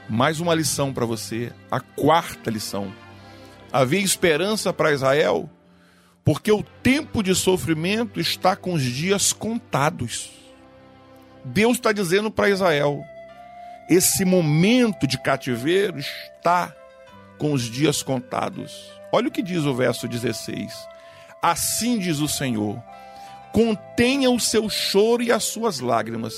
mais 0.08 0.40
uma 0.40 0.54
lição 0.54 0.92
para 0.92 1.04
você, 1.04 1.52
a 1.70 1.80
quarta 1.80 2.50
lição. 2.50 2.92
Havia 3.70 4.00
esperança 4.00 4.72
para 4.72 4.92
Israel, 4.92 5.50
porque 6.28 6.52
o 6.52 6.62
tempo 6.62 7.22
de 7.22 7.34
sofrimento 7.34 8.20
está 8.20 8.54
com 8.54 8.74
os 8.74 8.82
dias 8.82 9.32
contados. 9.32 10.28
Deus 11.42 11.78
está 11.78 11.90
dizendo 11.90 12.30
para 12.30 12.50
Israel: 12.50 13.02
esse 13.88 14.26
momento 14.26 15.06
de 15.06 15.16
cativeiro 15.16 15.98
está 15.98 16.76
com 17.38 17.54
os 17.54 17.62
dias 17.62 18.02
contados. 18.02 18.92
Olha 19.10 19.28
o 19.28 19.30
que 19.30 19.40
diz 19.40 19.64
o 19.64 19.74
verso 19.74 20.06
16: 20.06 20.70
Assim 21.40 21.98
diz 21.98 22.18
o 22.18 22.28
Senhor: 22.28 22.78
contenha 23.50 24.30
o 24.30 24.38
seu 24.38 24.68
choro 24.68 25.22
e 25.22 25.32
as 25.32 25.44
suas 25.44 25.80
lágrimas 25.80 26.34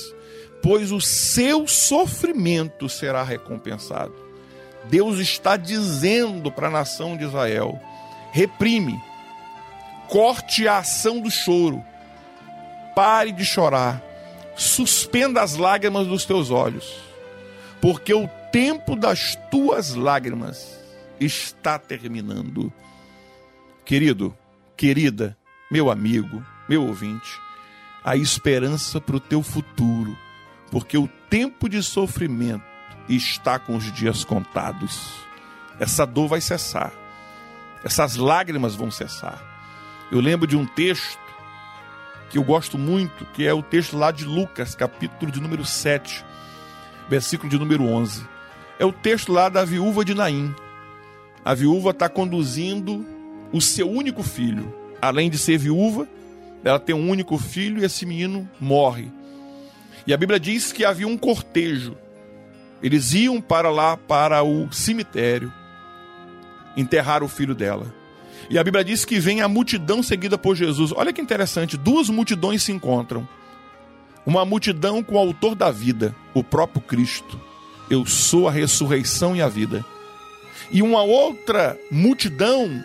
pois 0.63 0.89
o 0.93 1.01
seu 1.01 1.67
sofrimento 1.67 2.87
será 2.87 3.23
recompensado. 3.23 4.15
Deus 4.85 5.19
está 5.19 5.57
dizendo 5.57 6.49
para 6.49 6.69
a 6.69 6.71
nação 6.71 7.17
de 7.17 7.25
Israel: 7.25 7.77
reprime, 8.31 8.97
corte 10.11 10.67
a 10.67 10.79
ação 10.79 11.21
do 11.21 11.31
choro. 11.31 11.81
Pare 12.93 13.31
de 13.31 13.45
chorar. 13.45 14.03
Suspenda 14.57 15.41
as 15.41 15.55
lágrimas 15.55 16.05
dos 16.05 16.25
teus 16.25 16.51
olhos, 16.51 16.99
porque 17.81 18.13
o 18.13 18.27
tempo 18.51 18.97
das 18.97 19.37
tuas 19.49 19.95
lágrimas 19.95 20.77
está 21.17 21.79
terminando. 21.79 22.71
Querido, 23.85 24.37
querida, 24.75 25.37
meu 25.71 25.89
amigo, 25.89 26.45
meu 26.67 26.85
ouvinte, 26.85 27.39
a 28.03 28.17
esperança 28.17 28.99
para 28.99 29.15
o 29.15 29.19
teu 29.19 29.41
futuro, 29.41 30.15
porque 30.69 30.97
o 30.97 31.07
tempo 31.29 31.69
de 31.69 31.81
sofrimento 31.81 32.65
está 33.07 33.57
com 33.57 33.77
os 33.77 33.89
dias 33.93 34.25
contados. 34.25 35.09
Essa 35.79 36.05
dor 36.05 36.27
vai 36.27 36.41
cessar, 36.41 36.91
essas 37.85 38.17
lágrimas 38.17 38.75
vão 38.75 38.91
cessar. 38.91 39.50
Eu 40.11 40.19
lembro 40.19 40.45
de 40.45 40.57
um 40.57 40.65
texto 40.65 41.17
que 42.29 42.37
eu 42.37 42.43
gosto 42.43 42.77
muito, 42.77 43.25
que 43.33 43.47
é 43.47 43.53
o 43.53 43.63
texto 43.63 43.97
lá 43.97 44.11
de 44.11 44.25
Lucas, 44.25 44.75
capítulo 44.75 45.31
de 45.31 45.39
número 45.39 45.63
7, 45.63 46.25
versículo 47.09 47.49
de 47.49 47.57
número 47.57 47.85
11. 47.85 48.25
É 48.77 48.83
o 48.85 48.91
texto 48.91 49.31
lá 49.31 49.47
da 49.47 49.63
viúva 49.63 50.03
de 50.03 50.13
Naim. 50.13 50.53
A 51.45 51.53
viúva 51.53 51.91
está 51.91 52.09
conduzindo 52.09 53.05
o 53.53 53.61
seu 53.61 53.89
único 53.89 54.21
filho. 54.21 54.75
Além 55.01 55.29
de 55.29 55.37
ser 55.37 55.57
viúva, 55.57 56.05
ela 56.61 56.77
tem 56.77 56.93
um 56.93 57.09
único 57.09 57.37
filho 57.37 57.81
e 57.81 57.85
esse 57.85 58.05
menino 58.05 58.49
morre. 58.59 59.09
E 60.05 60.13
a 60.13 60.17
Bíblia 60.17 60.41
diz 60.41 60.73
que 60.73 60.83
havia 60.83 61.07
um 61.07 61.17
cortejo. 61.17 61.95
Eles 62.83 63.13
iam 63.13 63.39
para 63.39 63.69
lá, 63.69 63.95
para 63.95 64.43
o 64.43 64.69
cemitério, 64.73 65.53
enterrar 66.75 67.23
o 67.23 67.29
filho 67.29 67.55
dela. 67.55 68.00
E 68.51 68.59
a 68.59 68.63
Bíblia 68.65 68.83
diz 68.83 69.05
que 69.05 69.17
vem 69.17 69.39
a 69.39 69.47
multidão 69.47 70.03
seguida 70.03 70.37
por 70.37 70.57
Jesus. 70.57 70.91
Olha 70.93 71.13
que 71.13 71.21
interessante, 71.21 71.77
duas 71.77 72.09
multidões 72.09 72.61
se 72.61 72.73
encontram. 72.73 73.25
Uma 74.25 74.43
multidão 74.43 75.01
com 75.01 75.15
o 75.15 75.17
autor 75.17 75.55
da 75.55 75.71
vida, 75.71 76.13
o 76.33 76.43
próprio 76.43 76.81
Cristo. 76.81 77.39
Eu 77.89 78.05
sou 78.05 78.49
a 78.49 78.51
ressurreição 78.51 79.33
e 79.33 79.41
a 79.41 79.47
vida. 79.47 79.85
E 80.69 80.81
uma 80.81 81.01
outra 81.01 81.79
multidão 81.89 82.83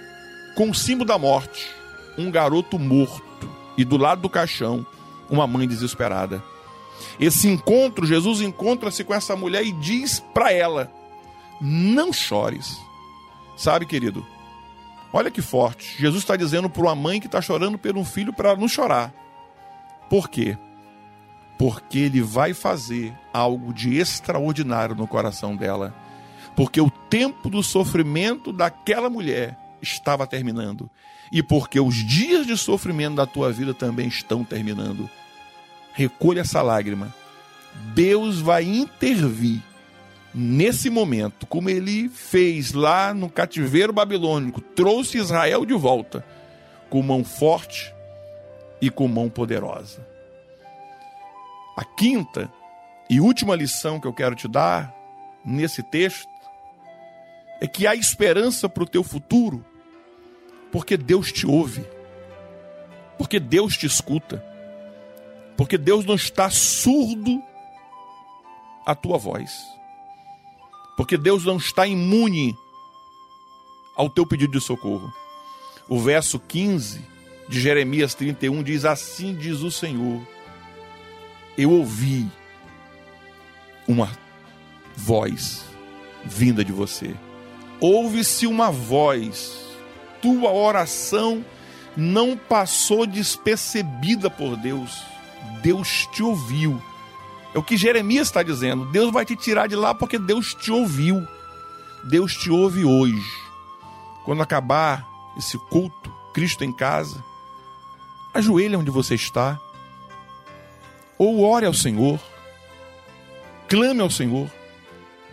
com 0.55 0.71
o 0.71 0.75
símbolo 0.75 1.09
da 1.09 1.19
morte, 1.19 1.69
um 2.17 2.31
garoto 2.31 2.79
morto. 2.79 3.51
E 3.77 3.85
do 3.85 3.97
lado 3.97 4.23
do 4.23 4.31
caixão, 4.31 4.87
uma 5.29 5.49
mãe 5.49 5.67
desesperada. 5.67 6.41
Esse 7.19 7.49
encontro, 7.49 8.07
Jesus 8.07 8.41
encontra-se 8.41 9.03
com 9.03 9.13
essa 9.13 9.35
mulher 9.35 9.67
e 9.67 9.73
diz 9.73 10.21
para 10.33 10.53
ela: 10.53 10.93
Não 11.61 12.13
chores. 12.13 12.79
Sabe, 13.57 13.85
querido, 13.85 14.25
Olha 15.13 15.31
que 15.31 15.41
forte. 15.41 15.97
Jesus 15.99 16.23
está 16.23 16.37
dizendo 16.37 16.69
para 16.69 16.83
uma 16.83 16.95
mãe 16.95 17.21
que 17.21 17.27
está 17.27 17.41
chorando 17.41 17.79
por 17.79 17.97
um 17.97 18.05
filho 18.05 18.33
para 18.33 18.57
não 18.57 18.69
chorar. 18.69 19.13
Por 20.11 20.29
quê? 20.29 20.57
Porque 21.59 21.99
ele 21.99 22.21
vai 22.21 22.53
fazer 22.53 23.15
algo 23.33 23.73
de 23.73 23.97
extraordinário 23.97 24.95
no 24.95 25.07
coração 25.07 25.57
dela. 25.57 25.95
Porque 26.55 26.81
o 26.81 26.91
tempo 26.91 27.49
do 27.49 27.63
sofrimento 27.63 28.53
daquela 28.53 29.09
mulher 29.09 29.57
estava 29.81 30.27
terminando. 30.27 30.91
E 31.31 31.43
porque 31.43 31.81
os 31.81 31.95
dias 31.95 32.47
de 32.47 32.57
sofrimento 32.57 33.17
da 33.17 33.27
tua 33.27 33.53
vida 33.53 33.75
também 33.75 34.09
estão 34.09 34.45
terminando. 34.45 35.09
Recolha 35.93 36.41
essa 36.41 36.63
lágrima. 36.63 37.15
Deus 37.95 38.41
vai 38.41 38.65
intervir 38.65 39.63
nesse 40.37 40.91
momento, 40.91 41.47
como 41.47 41.71
ele 41.71 42.11
fez 42.11 42.73
lá 42.73 43.15
no 43.15 43.31
cativeiro 43.31 43.91
babilônico, 43.91 44.61
trouxe 44.61 45.17
Israel 45.17 45.65
de 45.65 45.73
volta 45.73 46.23
com 46.91 47.03
mão 47.03 47.25
forte 47.25 47.95
e 48.81 48.91
com 48.91 49.09
mão 49.09 49.31
poderosa. 49.31 50.07
A 51.75 51.85
quinta 51.85 52.53
e 53.09 53.19
última 53.19 53.57
lição 53.57 53.99
que 53.99 54.07
eu 54.07 54.13
quero 54.13 54.35
te 54.35 54.47
dar 54.47 54.95
nesse 55.43 55.83
texto 55.83 56.29
é 57.59 57.67
que 57.67 57.87
há 57.87 57.95
esperança 57.95 58.69
para 58.69 58.83
o 58.83 58.89
teu 58.89 59.03
futuro, 59.03 59.65
porque 60.71 60.99
Deus 60.99 61.33
te 61.33 61.47
ouve, 61.47 61.87
porque 63.17 63.41
Deus 63.41 63.75
te 63.75 63.87
escuta, 63.87 64.45
porque 65.57 65.79
Deus 65.79 66.05
não 66.05 66.15
está 66.15 66.51
surdo 66.51 67.43
à 68.85 68.95
tua 68.95 69.17
voz. 69.17 69.76
Porque 70.97 71.17
Deus 71.17 71.45
não 71.45 71.59
está 71.59 71.87
imune 71.87 72.57
ao 73.95 74.09
teu 74.09 74.27
pedido 74.27 74.59
de 74.59 74.65
socorro. 74.65 75.13
O 75.89 76.01
verso 76.01 76.41
15 76.41 77.01
de 77.49 77.61
Jeremias 77.61 78.15
31 78.15 78.63
diz: 78.63 78.85
Assim 78.85 79.35
diz 79.35 79.61
o 79.61 79.71
Senhor, 79.71 80.21
eu 81.57 81.71
ouvi 81.71 82.27
uma 83.87 84.11
voz 84.97 85.65
vinda 86.25 86.65
de 86.65 86.73
você. 86.73 87.15
Ouve-se 87.79 88.47
uma 88.47 88.71
voz, 88.71 89.61
tua 90.21 90.51
oração 90.51 91.45
não 91.97 92.37
passou 92.37 93.07
despercebida 93.07 94.29
por 94.29 94.57
Deus, 94.57 95.03
Deus 95.63 96.07
te 96.13 96.23
ouviu 96.23 96.83
é 97.57 97.59
o 97.59 97.63
que 97.63 97.75
Jeremias 97.75 98.29
está 98.29 98.43
dizendo. 98.43 98.85
Deus 98.85 99.11
vai 99.11 99.25
te 99.25 99.35
tirar 99.35 99.67
de 99.67 99.75
lá 99.75 99.95
porque 99.95 100.19
Deus 100.19 100.53
te 100.53 100.71
ouviu. 100.71 101.27
Deus 102.05 102.37
te 102.37 102.51
ouve 102.51 102.85
hoje. 102.85 103.27
Quando 104.27 104.43
acabar 104.43 105.09
esse 105.39 105.57
culto, 105.57 106.13
Cristo 106.35 106.65
em 106.65 106.71
casa, 106.71 107.25
ajoelha 108.35 108.79
onde 108.79 108.91
você 108.91 109.15
está. 109.15 109.59
Ou 111.17 111.43
ore 111.43 111.65
ao 111.65 111.73
Senhor. 111.73 112.21
Clame 113.71 114.03
ao 114.03 114.11
Senhor. 114.11 114.51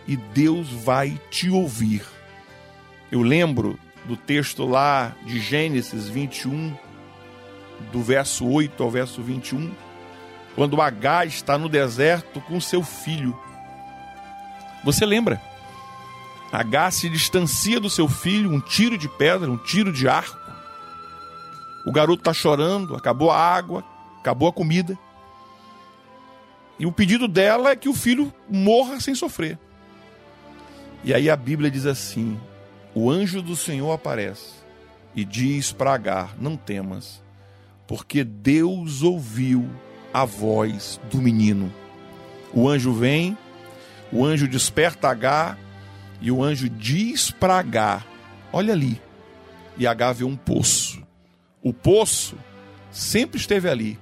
E 0.08 0.16
Deus 0.16 0.70
vai 0.70 1.20
te 1.30 1.50
ouvir. 1.50 2.06
Eu 3.12 3.20
lembro 3.20 3.78
do 4.06 4.16
texto 4.16 4.64
lá 4.64 5.14
de 5.26 5.38
Gênesis 5.40 6.08
21, 6.08 6.74
do 7.92 8.02
verso 8.02 8.46
8 8.46 8.82
ao 8.82 8.90
verso 8.90 9.22
21 9.22 9.70
quando 10.54 10.80
H 10.80 11.26
está 11.26 11.58
no 11.58 11.68
deserto 11.68 12.40
com 12.40 12.60
seu 12.60 12.82
filho. 12.82 13.38
Você 14.84 15.04
lembra? 15.04 15.40
H 16.52 16.90
se 16.92 17.08
distancia 17.08 17.80
do 17.80 17.90
seu 17.90 18.08
filho, 18.08 18.52
um 18.52 18.60
tiro 18.60 18.96
de 18.96 19.08
pedra, 19.08 19.50
um 19.50 19.56
tiro 19.56 19.92
de 19.92 20.08
arco. 20.08 20.38
O 21.84 21.92
garoto 21.92 22.20
está 22.20 22.32
chorando, 22.32 22.94
acabou 22.94 23.30
a 23.30 23.38
água, 23.38 23.84
acabou 24.20 24.48
a 24.48 24.52
comida. 24.52 24.96
E 26.78 26.86
o 26.86 26.92
pedido 26.92 27.26
dela 27.26 27.70
é 27.70 27.76
que 27.76 27.88
o 27.88 27.94
filho 27.94 28.32
morra 28.48 29.00
sem 29.00 29.14
sofrer. 29.14 29.58
E 31.02 31.12
aí 31.12 31.28
a 31.28 31.36
Bíblia 31.36 31.70
diz 31.70 31.86
assim: 31.86 32.38
o 32.94 33.10
anjo 33.10 33.42
do 33.42 33.56
Senhor 33.56 33.92
aparece 33.92 34.54
e 35.14 35.24
diz 35.24 35.72
para 35.72 35.92
Agar: 35.92 36.36
Não 36.38 36.56
temas, 36.56 37.22
porque 37.86 38.22
Deus 38.22 39.02
ouviu 39.02 39.68
a 40.14 40.24
voz 40.24 41.00
do 41.10 41.18
menino. 41.18 41.74
O 42.52 42.68
anjo 42.68 42.92
vem, 42.92 43.36
o 44.12 44.24
anjo 44.24 44.46
desperta 44.46 45.08
H 45.08 45.58
e 46.20 46.30
o 46.30 46.40
anjo 46.40 46.68
diz 46.68 47.32
para 47.32 47.58
H: 47.58 48.04
Olha 48.52 48.72
ali. 48.72 49.02
E 49.76 49.88
H 49.88 50.12
vê 50.12 50.24
um 50.24 50.36
poço. 50.36 51.02
O 51.60 51.72
poço 51.72 52.36
sempre 52.92 53.40
esteve 53.40 53.68
ali, 53.68 53.98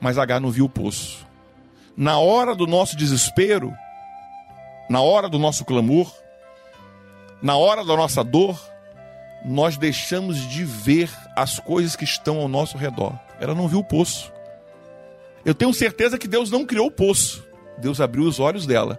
mas 0.00 0.18
H 0.18 0.40
não 0.40 0.50
viu 0.50 0.64
o 0.64 0.68
poço. 0.68 1.24
Na 1.96 2.18
hora 2.18 2.54
do 2.54 2.66
nosso 2.66 2.96
desespero, 2.96 3.72
na 4.90 5.00
hora 5.00 5.28
do 5.28 5.38
nosso 5.38 5.64
clamor, 5.64 6.12
na 7.40 7.56
hora 7.56 7.84
da 7.84 7.96
nossa 7.96 8.24
dor, 8.24 8.58
nós 9.44 9.76
deixamos 9.76 10.38
de 10.48 10.64
ver 10.64 11.10
as 11.36 11.60
coisas 11.60 11.94
que 11.94 12.04
estão 12.04 12.40
ao 12.40 12.48
nosso 12.48 12.76
redor. 12.76 13.16
Ela 13.38 13.54
não 13.54 13.68
viu 13.68 13.78
o 13.78 13.84
poço. 13.84 14.32
Eu 15.44 15.54
tenho 15.54 15.72
certeza 15.72 16.18
que 16.18 16.28
Deus 16.28 16.50
não 16.50 16.64
criou 16.64 16.86
o 16.86 16.90
poço. 16.90 17.44
Deus 17.78 18.00
abriu 18.00 18.24
os 18.24 18.40
olhos 18.40 18.66
dela 18.66 18.98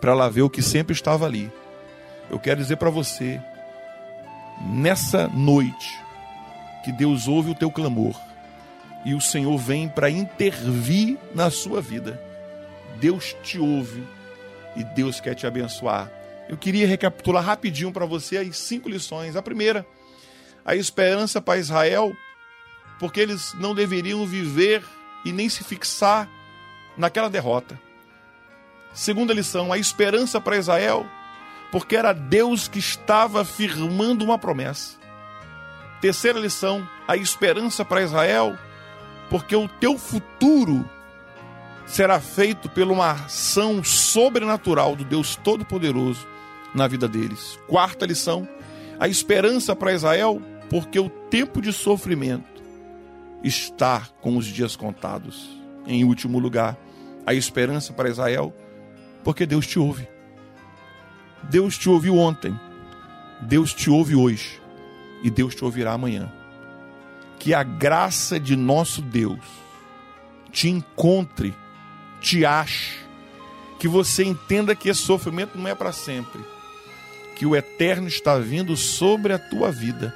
para 0.00 0.12
ela 0.12 0.30
ver 0.30 0.42
o 0.42 0.50
que 0.50 0.62
sempre 0.62 0.92
estava 0.92 1.26
ali. 1.26 1.50
Eu 2.30 2.38
quero 2.38 2.60
dizer 2.60 2.76
para 2.76 2.90
você, 2.90 3.40
nessa 4.60 5.28
noite, 5.28 5.98
que 6.84 6.92
Deus 6.92 7.26
ouve 7.26 7.50
o 7.50 7.54
teu 7.54 7.70
clamor 7.70 8.14
e 9.04 9.14
o 9.14 9.20
Senhor 9.20 9.56
vem 9.58 9.88
para 9.88 10.10
intervir 10.10 11.16
na 11.34 11.50
sua 11.50 11.80
vida. 11.80 12.20
Deus 13.00 13.34
te 13.42 13.58
ouve 13.58 14.02
e 14.76 14.84
Deus 14.84 15.20
quer 15.20 15.34
te 15.34 15.46
abençoar. 15.46 16.10
Eu 16.48 16.56
queria 16.56 16.86
recapitular 16.86 17.44
rapidinho 17.44 17.92
para 17.92 18.06
você 18.06 18.38
as 18.38 18.56
cinco 18.56 18.88
lições. 18.88 19.36
A 19.36 19.42
primeira, 19.42 19.86
a 20.64 20.74
esperança 20.74 21.40
para 21.40 21.58
Israel, 21.58 22.12
porque 22.98 23.20
eles 23.20 23.54
não 23.54 23.74
deveriam 23.74 24.26
viver 24.26 24.82
e 25.28 25.32
nem 25.32 25.48
se 25.48 25.62
fixar 25.62 26.28
naquela 26.96 27.28
derrota. 27.28 27.78
Segunda 28.94 29.34
lição, 29.34 29.72
a 29.72 29.78
esperança 29.78 30.40
para 30.40 30.56
Israel, 30.56 31.06
porque 31.70 31.94
era 31.94 32.12
Deus 32.12 32.66
que 32.66 32.78
estava 32.78 33.44
firmando 33.44 34.24
uma 34.24 34.38
promessa. 34.38 34.96
Terceira 36.00 36.38
lição: 36.38 36.88
a 37.06 37.16
esperança 37.16 37.84
para 37.84 38.02
Israel, 38.02 38.56
porque 39.28 39.54
o 39.54 39.68
teu 39.68 39.98
futuro 39.98 40.88
será 41.86 42.18
feito 42.20 42.68
por 42.68 42.84
uma 42.84 43.12
ação 43.12 43.84
sobrenatural 43.84 44.96
do 44.96 45.04
Deus 45.04 45.36
Todo-Poderoso 45.36 46.26
na 46.74 46.88
vida 46.88 47.06
deles. 47.06 47.58
Quarta 47.68 48.06
lição: 48.06 48.48
a 48.98 49.06
esperança 49.06 49.76
para 49.76 49.92
Israel, 49.92 50.40
porque 50.70 50.98
o 50.98 51.10
tempo 51.10 51.60
de 51.60 51.72
sofrimento 51.72 52.57
está 53.42 54.08
com 54.20 54.36
os 54.36 54.46
dias 54.46 54.76
contados. 54.76 55.48
Em 55.86 56.04
último 56.04 56.38
lugar, 56.38 56.76
a 57.26 57.34
esperança 57.34 57.92
para 57.92 58.08
Israel, 58.08 58.54
porque 59.24 59.46
Deus 59.46 59.66
te 59.66 59.78
ouve. 59.78 60.08
Deus 61.44 61.78
te 61.78 61.88
ouviu 61.88 62.16
ontem, 62.16 62.58
Deus 63.40 63.72
te 63.72 63.88
ouve 63.88 64.14
hoje 64.14 64.60
e 65.22 65.30
Deus 65.30 65.54
te 65.54 65.64
ouvirá 65.64 65.92
amanhã. 65.92 66.30
Que 67.38 67.54
a 67.54 67.62
graça 67.62 68.40
de 68.40 68.56
nosso 68.56 69.00
Deus 69.00 69.38
te 70.50 70.68
encontre, 70.68 71.54
te 72.20 72.44
ache, 72.44 72.98
que 73.78 73.86
você 73.86 74.24
entenda 74.24 74.74
que 74.74 74.88
esse 74.88 75.00
sofrimento 75.00 75.56
não 75.56 75.68
é 75.68 75.74
para 75.74 75.92
sempre, 75.92 76.40
que 77.36 77.46
o 77.46 77.54
eterno 77.54 78.08
está 78.08 78.36
vindo 78.38 78.76
sobre 78.76 79.32
a 79.32 79.38
tua 79.38 79.70
vida 79.70 80.14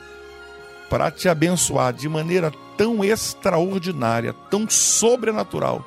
para 0.92 1.10
te 1.10 1.26
abençoar 1.26 1.90
de 1.94 2.06
maneira 2.06 2.52
tão 2.76 3.02
extraordinária, 3.02 4.34
tão 4.50 4.68
sobrenatural, 4.68 5.82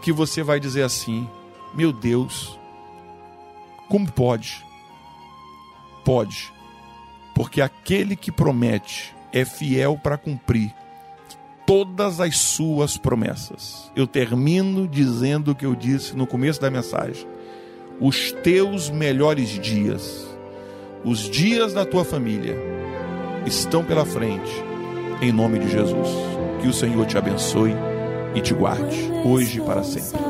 que 0.00 0.10
você 0.10 0.42
vai 0.42 0.58
dizer 0.58 0.82
assim: 0.82 1.28
meu 1.74 1.92
Deus, 1.92 2.58
como 3.86 4.10
pode? 4.10 4.64
Pode, 6.06 6.50
porque 7.34 7.60
aquele 7.60 8.16
que 8.16 8.32
promete 8.32 9.14
é 9.30 9.44
fiel 9.44 10.00
para 10.02 10.16
cumprir 10.16 10.74
todas 11.66 12.18
as 12.18 12.38
suas 12.38 12.96
promessas. 12.96 13.92
Eu 13.94 14.06
termino 14.06 14.88
dizendo 14.88 15.50
o 15.50 15.54
que 15.54 15.66
eu 15.66 15.74
disse 15.74 16.16
no 16.16 16.26
começo 16.26 16.58
da 16.62 16.70
mensagem: 16.70 17.28
os 18.00 18.32
teus 18.42 18.88
melhores 18.88 19.50
dias, 19.50 20.26
os 21.04 21.28
dias 21.28 21.74
da 21.74 21.84
tua 21.84 22.06
família, 22.06 22.83
estão 23.46 23.84
pela 23.84 24.04
frente, 24.04 24.64
em 25.20 25.32
nome 25.32 25.58
de 25.58 25.70
Jesus. 25.70 26.08
Que 26.60 26.68
o 26.68 26.72
Senhor 26.72 27.06
te 27.06 27.18
abençoe 27.18 27.74
e 28.34 28.40
te 28.40 28.54
guarde, 28.54 29.10
hoje 29.24 29.58
e 29.58 29.60
para 29.60 29.82
sempre. 29.82 30.20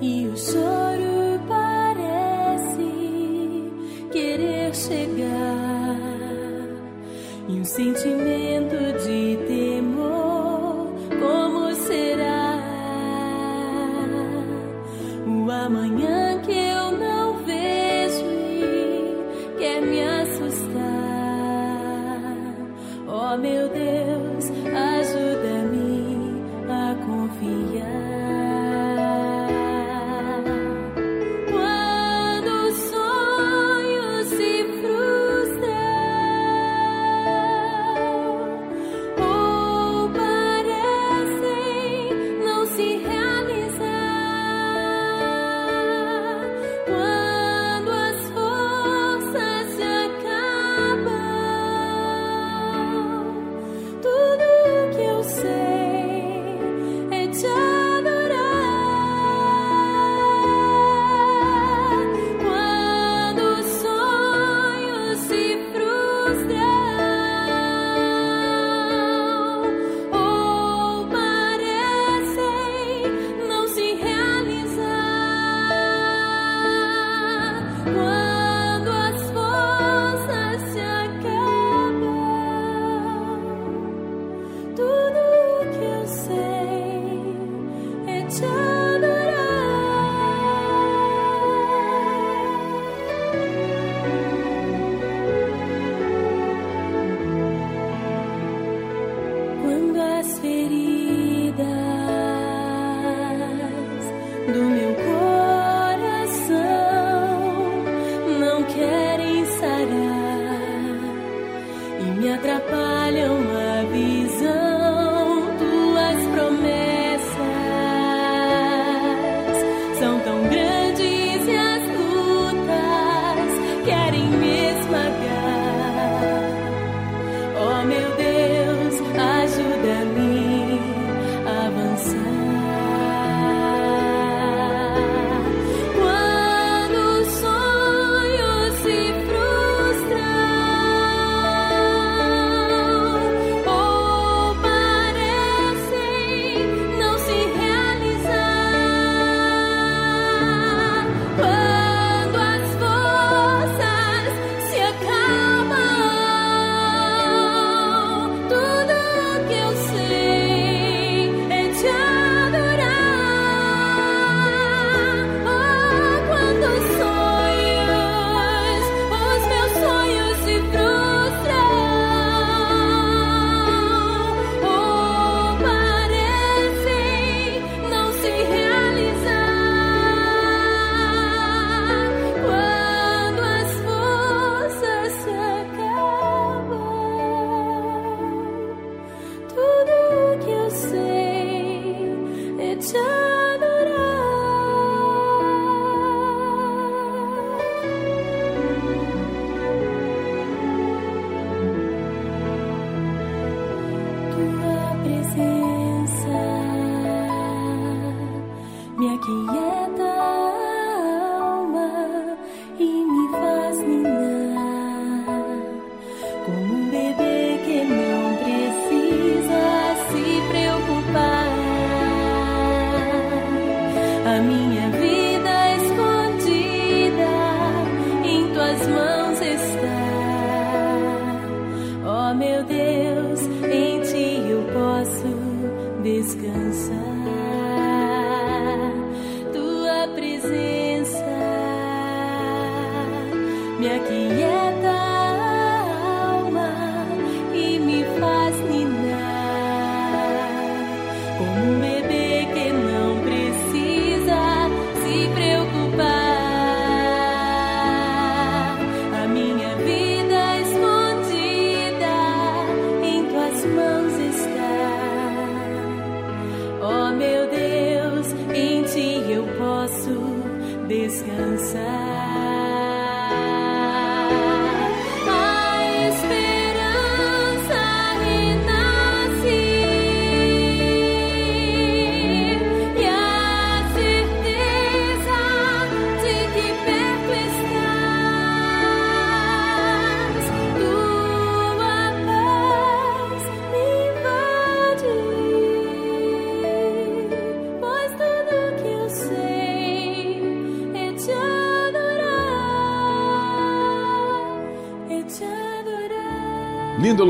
E 0.00 0.26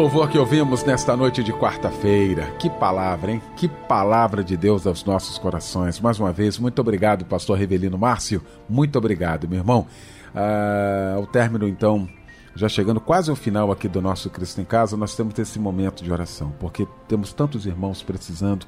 louvor 0.01 0.31
que 0.31 0.39
ouvimos 0.39 0.83
nesta 0.83 1.15
noite 1.15 1.45
de 1.45 1.53
quarta-feira. 1.53 2.47
Que 2.59 2.71
palavra, 2.71 3.33
hein? 3.33 3.43
Que 3.55 3.69
palavra 3.69 4.43
de 4.43 4.57
Deus 4.57 4.87
aos 4.87 5.05
nossos 5.05 5.37
corações. 5.37 6.01
Mais 6.01 6.19
uma 6.19 6.33
vez, 6.33 6.59
muito 6.59 6.79
obrigado, 6.79 7.27
pastor 7.27 7.59
Revelino 7.59 7.99
Márcio. 7.99 8.43
Muito 8.67 8.97
obrigado, 8.97 9.47
meu 9.47 9.59
irmão. 9.59 9.87
Ah, 10.35 11.17
ao 11.17 11.27
término, 11.27 11.69
então, 11.69 12.09
já 12.61 12.69
chegando 12.69 13.01
quase 13.01 13.31
ao 13.31 13.37
final 13.37 13.73
aqui 13.73 13.89
do 13.89 14.03
nosso 14.03 14.29
Cristo 14.29 14.61
em 14.61 14.67
Casa, 14.67 14.95
nós 14.95 15.17
temos 15.17 15.39
esse 15.39 15.59
momento 15.59 16.05
de 16.05 16.13
oração, 16.13 16.53
porque 16.61 16.87
temos 17.09 17.33
tantos 17.33 17.65
irmãos 17.65 18.03
precisando 18.03 18.67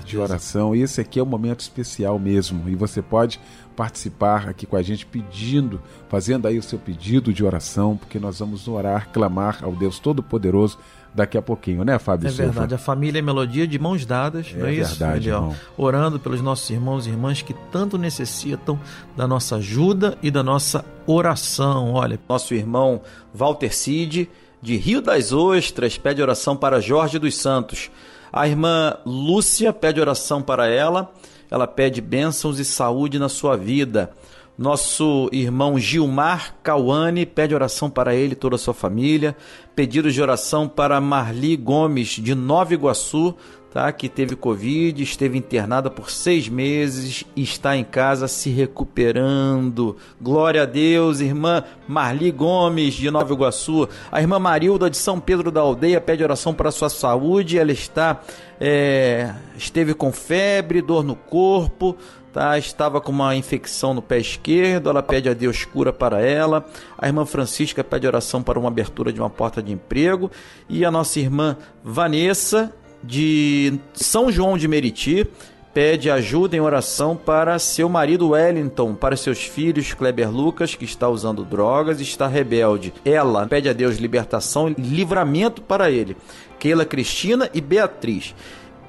de 0.00 0.16
oração. 0.16 0.74
E 0.74 0.80
esse 0.80 0.98
aqui 0.98 1.20
é 1.20 1.22
um 1.22 1.26
momento 1.26 1.60
especial 1.60 2.18
mesmo. 2.18 2.66
E 2.70 2.74
você 2.74 3.02
pode 3.02 3.38
participar 3.76 4.48
aqui 4.48 4.64
com 4.64 4.76
a 4.76 4.82
gente 4.82 5.04
pedindo, 5.04 5.82
fazendo 6.08 6.48
aí 6.48 6.58
o 6.58 6.62
seu 6.62 6.78
pedido 6.78 7.34
de 7.34 7.44
oração, 7.44 7.98
porque 7.98 8.18
nós 8.18 8.38
vamos 8.38 8.66
orar, 8.66 9.10
clamar 9.12 9.58
ao 9.62 9.72
Deus 9.72 9.98
Todo-Poderoso 9.98 10.78
daqui 11.14 11.38
a 11.38 11.42
pouquinho, 11.42 11.84
né, 11.84 11.98
Fábio 11.98 12.26
É 12.26 12.30
Silva? 12.30 12.44
verdade, 12.50 12.74
a 12.74 12.78
família 12.78 13.20
é 13.20 13.22
melodia 13.22 13.66
de 13.66 13.78
mãos 13.78 14.04
dadas, 14.04 14.52
É 14.54 14.58
não 14.58 14.66
é 14.66 14.72
isso? 14.74 14.98
verdade, 14.98 15.30
ó, 15.30 15.36
irmão. 15.36 15.56
orando 15.78 16.18
pelos 16.18 16.42
nossos 16.42 16.68
irmãos 16.70 17.06
e 17.06 17.10
irmãs 17.10 17.40
que 17.40 17.54
tanto 17.70 17.96
necessitam 17.96 18.78
da 19.16 19.26
nossa 19.28 19.56
ajuda 19.56 20.18
e 20.22 20.30
da 20.30 20.42
nossa 20.42 20.84
oração. 21.06 21.92
Olha, 21.94 22.18
Nosso 22.28 22.52
irmão 22.54 23.00
Walter 23.32 23.72
Cid, 23.74 24.28
de 24.60 24.76
Rio 24.76 25.00
das 25.00 25.32
Ostras, 25.32 25.96
pede 25.96 26.20
oração 26.20 26.56
para 26.56 26.80
Jorge 26.80 27.18
dos 27.18 27.36
Santos. 27.36 27.90
A 28.32 28.48
irmã 28.48 28.96
Lúcia 29.06 29.72
pede 29.72 30.00
oração 30.00 30.42
para 30.42 30.66
ela. 30.66 31.12
Ela 31.50 31.66
pede 31.68 32.00
bênçãos 32.00 32.58
e 32.58 32.64
saúde 32.64 33.18
na 33.18 33.28
sua 33.28 33.56
vida. 33.56 34.10
Nosso 34.56 35.28
irmão 35.32 35.76
Gilmar 35.76 36.54
Cauane 36.62 37.26
pede 37.26 37.54
oração 37.54 37.90
para 37.90 38.14
ele 38.14 38.34
e 38.34 38.36
toda 38.36 38.54
a 38.54 38.58
sua 38.58 38.72
família. 38.72 39.36
Pedidos 39.74 40.14
de 40.14 40.22
oração 40.22 40.68
para 40.68 41.00
Marli 41.00 41.56
Gomes, 41.56 42.10
de 42.10 42.36
Nova 42.36 42.72
Iguaçu, 42.72 43.34
tá? 43.72 43.90
que 43.90 44.08
teve 44.08 44.36
Covid, 44.36 45.02
esteve 45.02 45.36
internada 45.36 45.90
por 45.90 46.08
seis 46.08 46.48
meses 46.48 47.24
e 47.34 47.42
está 47.42 47.76
em 47.76 47.82
casa 47.82 48.28
se 48.28 48.48
recuperando. 48.48 49.96
Glória 50.22 50.62
a 50.62 50.66
Deus, 50.66 51.18
irmã 51.18 51.64
Marli 51.88 52.30
Gomes, 52.30 52.94
de 52.94 53.10
Nova 53.10 53.34
Iguaçu. 53.34 53.88
A 54.12 54.20
irmã 54.20 54.38
Marilda, 54.38 54.88
de 54.88 54.96
São 54.96 55.18
Pedro 55.18 55.50
da 55.50 55.62
Aldeia, 55.62 56.00
pede 56.00 56.22
oração 56.22 56.54
para 56.54 56.70
sua 56.70 56.88
saúde. 56.88 57.58
Ela 57.58 57.72
está, 57.72 58.20
é, 58.60 59.34
esteve 59.56 59.94
com 59.94 60.12
febre, 60.12 60.80
dor 60.80 61.02
no 61.02 61.16
corpo, 61.16 61.96
tá? 62.34 62.58
Estava 62.58 63.00
com 63.00 63.12
uma 63.12 63.36
infecção 63.36 63.94
no 63.94 64.02
pé 64.02 64.18
esquerdo, 64.18 64.90
ela 64.90 65.02
pede 65.02 65.28
a 65.28 65.32
Deus 65.32 65.64
cura 65.64 65.92
para 65.92 66.20
ela. 66.20 66.66
A 66.98 67.06
irmã 67.06 67.24
Francisca 67.24 67.84
pede 67.84 68.08
oração 68.08 68.42
para 68.42 68.58
uma 68.58 68.68
abertura 68.68 69.12
de 69.12 69.20
uma 69.20 69.30
porta 69.30 69.62
de 69.62 69.72
emprego 69.72 70.28
e 70.68 70.84
a 70.84 70.90
nossa 70.90 71.20
irmã 71.20 71.56
Vanessa 71.82 72.74
de 73.02 73.78
São 73.92 74.32
João 74.32 74.58
de 74.58 74.66
Meriti 74.66 75.26
pede 75.72 76.10
ajuda 76.10 76.56
em 76.56 76.60
oração 76.60 77.16
para 77.16 77.58
seu 77.58 77.88
marido 77.88 78.30
Wellington, 78.30 78.94
para 78.94 79.16
seus 79.16 79.42
filhos 79.42 79.92
Kleber 79.92 80.30
Lucas, 80.30 80.74
que 80.74 80.84
está 80.84 81.08
usando 81.08 81.44
drogas 81.44 82.00
e 82.00 82.04
está 82.04 82.26
rebelde. 82.26 82.92
Ela 83.04 83.46
pede 83.46 83.68
a 83.68 83.72
Deus 83.72 83.96
libertação 83.96 84.68
e 84.68 84.74
livramento 84.74 85.62
para 85.62 85.90
ele. 85.90 86.16
Keila 86.58 86.84
Cristina 86.84 87.50
e 87.52 87.60
Beatriz. 87.60 88.34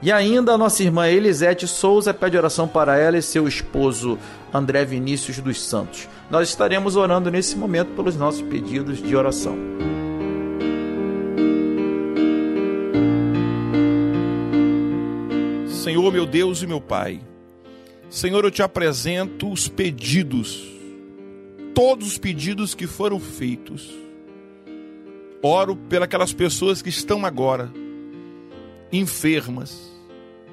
E 0.02 0.12
ainda 0.12 0.54
a 0.54 0.58
nossa 0.58 0.84
irmã 0.84 1.08
Elisete 1.08 1.68
Souza 1.68 2.14
pede 2.14 2.38
oração 2.38 2.68
para 2.68 2.98
ela 2.98 3.18
e 3.18 3.22
seu 3.22 3.48
esposo 3.48 4.20
André 4.54 4.86
Vinícius 4.86 5.40
dos 5.40 5.62
Santos. 5.62 6.08
Nós 6.30 6.50
estaremos 6.50 6.96
orando 6.96 7.32
nesse 7.32 7.56
momento 7.56 7.96
pelos 7.96 8.16
nossos 8.16 8.42
pedidos 8.42 9.02
de 9.02 9.16
oração. 9.16 9.56
Senhor, 15.68 16.12
meu 16.12 16.26
Deus 16.26 16.62
e 16.62 16.68
meu 16.68 16.82
Pai, 16.82 17.22
Senhor, 18.10 18.44
eu 18.44 18.52
te 18.52 18.62
apresento 18.62 19.52
os 19.52 19.68
pedidos, 19.68 20.66
todos 21.74 22.08
os 22.08 22.18
pedidos 22.18 22.76
que 22.76 22.88
foram 22.88 23.20
feitos. 23.20 23.94
Oro 25.42 25.76
pelas 25.76 26.34
pessoas 26.34 26.82
que 26.82 26.90
estão 26.90 27.26
agora 27.26 27.72
enfermas, 28.92 29.92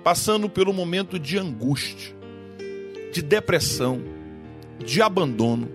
passando 0.03 0.49
pelo 0.49 0.73
momento 0.73 1.19
de 1.19 1.39
angústia, 1.39 2.15
de 3.13 3.23
depressão, 3.23 4.03
de 4.85 5.01
abandono, 5.03 5.69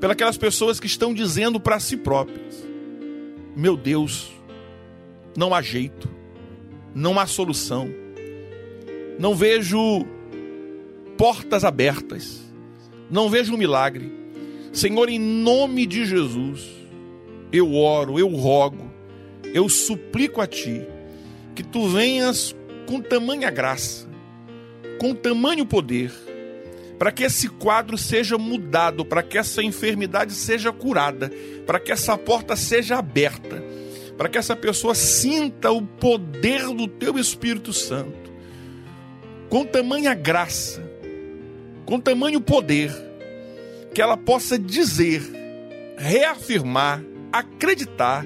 pelas 0.00 0.36
pessoas 0.36 0.80
que 0.80 0.86
estão 0.86 1.12
dizendo 1.12 1.60
para 1.60 1.80
si 1.80 1.96
próprias: 1.96 2.66
Meu 3.54 3.76
Deus, 3.76 4.32
não 5.36 5.54
há 5.54 5.62
jeito, 5.62 6.08
não 6.94 7.18
há 7.18 7.26
solução 7.26 7.88
não 9.18 9.34
vejo 9.34 10.06
portas 11.16 11.64
abertas, 11.64 12.40
não 13.10 13.28
vejo 13.28 13.52
um 13.54 13.58
milagre. 13.58 14.12
Senhor, 14.72 15.08
em 15.08 15.18
nome 15.18 15.86
de 15.86 16.06
Jesus, 16.06 16.68
eu 17.52 17.74
oro, 17.74 18.18
eu 18.18 18.28
rogo, 18.28 18.88
eu 19.52 19.68
suplico 19.68 20.40
a 20.40 20.46
Ti 20.46 20.86
que 21.58 21.64
Tu 21.64 21.88
venhas 21.88 22.54
com 22.86 23.00
tamanha 23.00 23.50
graça, 23.50 24.06
com 25.00 25.12
tamanho 25.12 25.66
poder, 25.66 26.12
para 26.96 27.10
que 27.10 27.24
esse 27.24 27.48
quadro 27.48 27.98
seja 27.98 28.38
mudado, 28.38 29.04
para 29.04 29.24
que 29.24 29.36
essa 29.36 29.60
enfermidade 29.60 30.34
seja 30.34 30.70
curada, 30.70 31.32
para 31.66 31.80
que 31.80 31.90
essa 31.90 32.16
porta 32.16 32.54
seja 32.54 32.96
aberta, 32.98 33.60
para 34.16 34.28
que 34.28 34.38
essa 34.38 34.54
pessoa 34.54 34.94
sinta 34.94 35.72
o 35.72 35.82
poder 35.82 36.64
do 36.68 36.86
Teu 36.86 37.18
Espírito 37.18 37.72
Santo 37.72 38.30
com 39.48 39.64
tamanha 39.64 40.14
graça, 40.14 40.80
com 41.84 41.98
tamanho 41.98 42.40
poder, 42.40 42.92
que 43.92 44.00
ela 44.00 44.16
possa 44.16 44.56
dizer, 44.56 45.22
reafirmar, 45.96 47.02
acreditar 47.32 48.24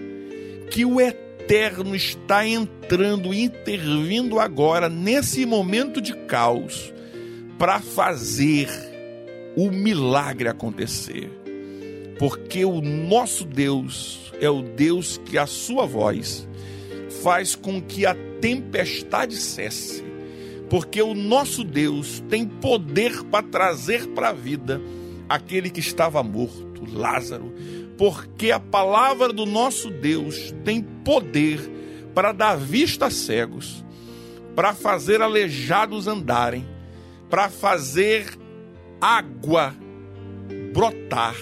que 0.71 0.85
o 0.85 1.01
Eterno 1.01 1.32
está 1.95 2.47
entrando, 2.47 3.35
intervindo 3.35 4.39
agora, 4.39 4.89
nesse 4.89 5.45
momento 5.45 6.01
de 6.01 6.15
caos, 6.27 6.93
para 7.59 7.81
fazer 7.81 8.69
o 9.57 9.71
milagre 9.71 10.49
acontecer. 10.49 11.31
Porque 12.19 12.65
o 12.65 12.81
nosso 12.81 13.45
Deus 13.45 14.33
é 14.41 14.49
o 14.49 14.63
Deus 14.63 15.21
que 15.25 15.37
a 15.37 15.47
sua 15.47 15.85
voz 15.87 16.49
faz 17.23 17.55
com 17.55 17.81
que 17.81 18.07
a 18.07 18.17
tempestade 18.41 19.37
cesse 19.37 20.13
porque 20.73 21.03
o 21.03 21.13
nosso 21.13 21.63
Deus 21.65 22.25
tem 22.31 22.47
poder 22.47 23.23
para 23.25 23.47
trazer 23.47 24.07
para 24.07 24.31
a 24.31 24.33
vida 24.33 24.81
aquele 25.29 25.69
que 25.69 25.81
estava 25.81 26.23
morto, 26.23 26.91
Lázaro, 26.91 27.53
porque 28.03 28.51
a 28.51 28.59
palavra 28.59 29.33
do 29.33 29.47
nosso 29.47 29.89
Deus 29.89 30.53
tem 30.65 30.83
poder 30.83 31.61
para 32.13 32.33
dar 32.33 32.57
vista 32.57 33.07
a 33.07 33.11
cegos, 33.13 33.85
para 34.57 34.75
fazer 34.75 35.23
aleijados 35.23 36.09
andarem, 36.09 36.67
para 37.31 37.49
fazer 37.49 38.37
água 39.01 39.73
brotar, 40.75 41.37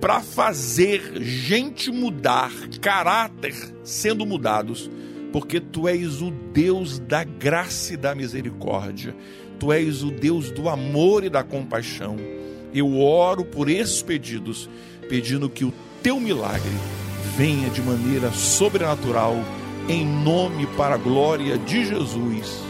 para 0.00 0.18
fazer 0.18 1.22
gente 1.22 1.92
mudar, 1.92 2.50
caráter 2.80 3.54
sendo 3.84 4.26
mudados, 4.26 4.90
porque 5.32 5.60
tu 5.60 5.86
és 5.86 6.20
o 6.20 6.32
Deus 6.32 6.98
da 6.98 7.22
graça 7.22 7.94
e 7.94 7.96
da 7.96 8.16
misericórdia, 8.16 9.14
tu 9.60 9.72
és 9.72 10.02
o 10.02 10.10
Deus 10.10 10.50
do 10.50 10.68
amor 10.68 11.22
e 11.22 11.30
da 11.30 11.44
compaixão. 11.44 12.16
Eu 12.74 12.98
oro 12.98 13.44
por 13.44 13.70
esses 13.70 14.02
pedidos 14.02 14.68
pedindo 15.04 15.48
que 15.48 15.64
o 15.64 15.72
teu 16.02 16.18
milagre 16.18 16.72
venha 17.36 17.70
de 17.70 17.80
maneira 17.82 18.32
sobrenatural, 18.32 19.36
em 19.88 20.06
nome 20.06 20.66
para 20.76 20.94
a 20.94 20.98
glória 20.98 21.58
de 21.58 21.86
Jesus. 21.86 22.60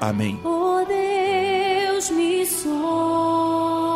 Amém. 0.00 0.40
Oh 0.44 0.84
Deus, 0.86 2.10
me 2.10 2.44
sonda. 2.46 3.92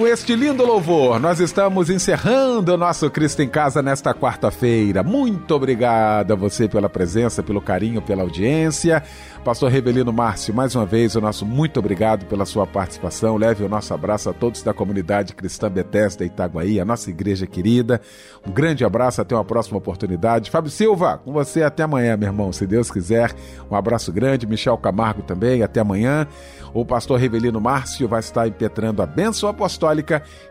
Com 0.00 0.06
este 0.06 0.34
lindo 0.34 0.64
louvor, 0.64 1.20
nós 1.20 1.40
estamos 1.40 1.90
encerrando 1.90 2.72
o 2.72 2.76
nosso 2.78 3.10
Cristo 3.10 3.42
em 3.42 3.48
Casa 3.50 3.82
nesta 3.82 4.14
quarta-feira. 4.14 5.02
Muito 5.02 5.54
obrigado 5.54 6.32
a 6.32 6.34
você 6.34 6.66
pela 6.66 6.88
presença, 6.88 7.42
pelo 7.42 7.60
carinho, 7.60 8.00
pela 8.00 8.22
audiência. 8.22 9.02
Pastor 9.44 9.70
Rebelino 9.70 10.10
Márcio, 10.10 10.54
mais 10.54 10.74
uma 10.74 10.86
vez, 10.86 11.16
o 11.16 11.20
nosso 11.20 11.44
muito 11.44 11.78
obrigado 11.78 12.24
pela 12.24 12.46
sua 12.46 12.66
participação. 12.66 13.36
Leve 13.36 13.62
o 13.62 13.68
nosso 13.68 13.92
abraço 13.92 14.30
a 14.30 14.32
todos 14.32 14.62
da 14.62 14.72
comunidade 14.72 15.34
cristã 15.34 15.70
Bethesda 15.70 16.24
Itaguaí, 16.24 16.80
a 16.80 16.84
nossa 16.84 17.10
igreja 17.10 17.46
querida. 17.46 18.00
Um 18.46 18.50
grande 18.50 18.86
abraço, 18.86 19.20
até 19.20 19.34
uma 19.34 19.44
próxima 19.44 19.76
oportunidade. 19.76 20.50
Fábio 20.50 20.70
Silva, 20.70 21.18
com 21.18 21.30
você 21.30 21.62
até 21.62 21.82
amanhã, 21.82 22.16
meu 22.16 22.28
irmão, 22.28 22.54
se 22.54 22.66
Deus 22.66 22.90
quiser. 22.90 23.34
Um 23.70 23.76
abraço 23.76 24.10
grande. 24.10 24.46
Michel 24.46 24.78
Camargo 24.78 25.20
também, 25.20 25.62
até 25.62 25.80
amanhã. 25.80 26.26
O 26.72 26.86
pastor 26.86 27.18
Revelino 27.18 27.60
Márcio 27.60 28.08
vai 28.08 28.20
estar 28.20 28.46
impetrando 28.46 29.02
a 29.02 29.06
bênção 29.06 29.48
apostólica 29.48 29.89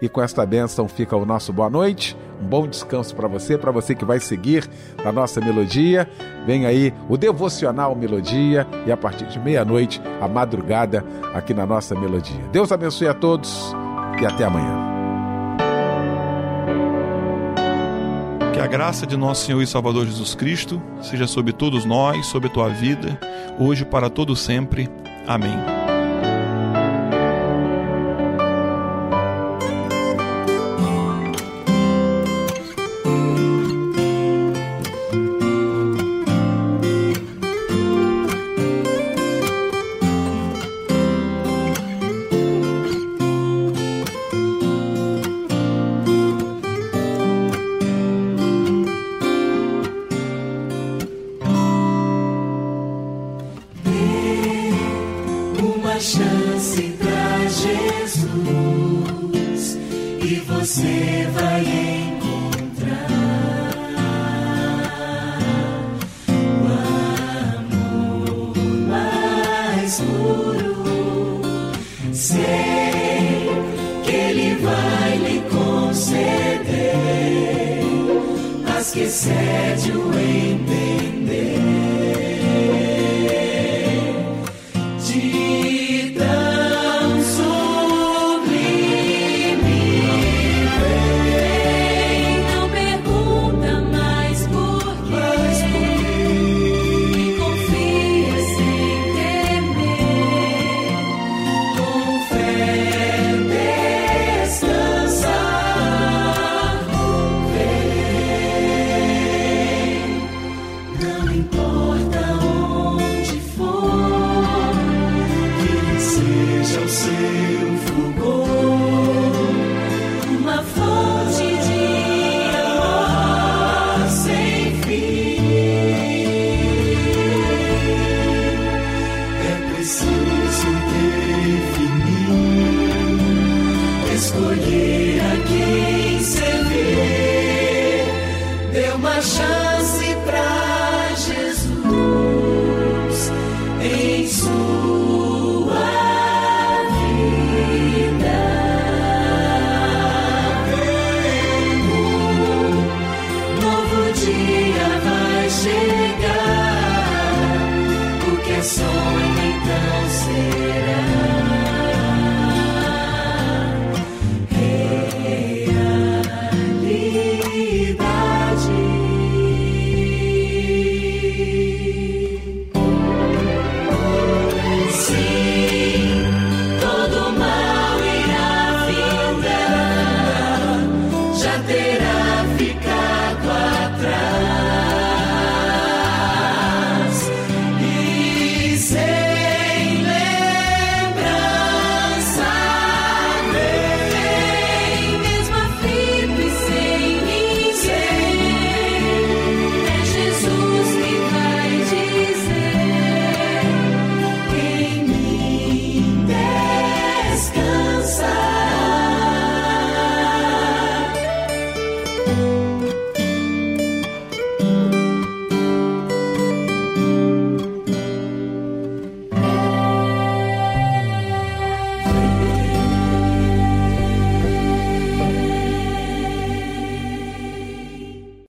e 0.02 0.10
com 0.10 0.22
esta 0.22 0.46
bênção 0.46 0.88
fica 0.88 1.16
o 1.16 1.26
nosso 1.26 1.54
boa 1.54 1.70
noite. 1.70 2.18
Um 2.42 2.46
bom 2.46 2.68
descanso 2.68 3.16
para 3.16 3.28
você, 3.28 3.58
para 3.58 3.72
você 3.72 3.96
que 3.96 4.06
vai 4.06 4.20
seguir 4.20 4.70
a 5.04 5.12
nossa 5.12 5.42
melodia. 5.42 6.10
Vem 6.46 6.66
aí 6.66 6.94
o 7.08 7.18
devocional 7.18 7.96
Melodia 7.96 8.68
e 8.86 8.92
a 8.92 8.98
partir 8.98 9.28
de 9.28 9.40
meia-noite 9.40 10.02
a 10.22 10.28
madrugada 10.28 11.04
aqui 11.34 11.54
na 11.54 11.66
nossa 11.66 11.96
melodia. 11.96 12.42
Deus 12.52 12.72
abençoe 12.72 13.08
a 13.08 13.14
todos 13.14 13.76
e 14.22 14.26
até 14.26 14.46
amanhã. 14.46 14.90
Que 18.54 18.60
a 18.60 18.68
graça 18.68 19.08
de 19.08 19.16
nosso 19.16 19.46
Senhor 19.46 19.62
e 19.62 19.68
Salvador 19.68 20.06
Jesus 20.06 20.36
Cristo 20.36 20.82
seja 21.02 21.28
sobre 21.28 21.54
todos 21.54 21.86
nós, 21.86 22.26
sobre 22.26 22.50
a 22.50 22.52
tua 22.52 22.70
vida, 22.70 23.18
hoje 23.58 23.86
para 23.86 24.10
todo 24.10 24.36
sempre. 24.36 24.90
Amém. 25.26 25.89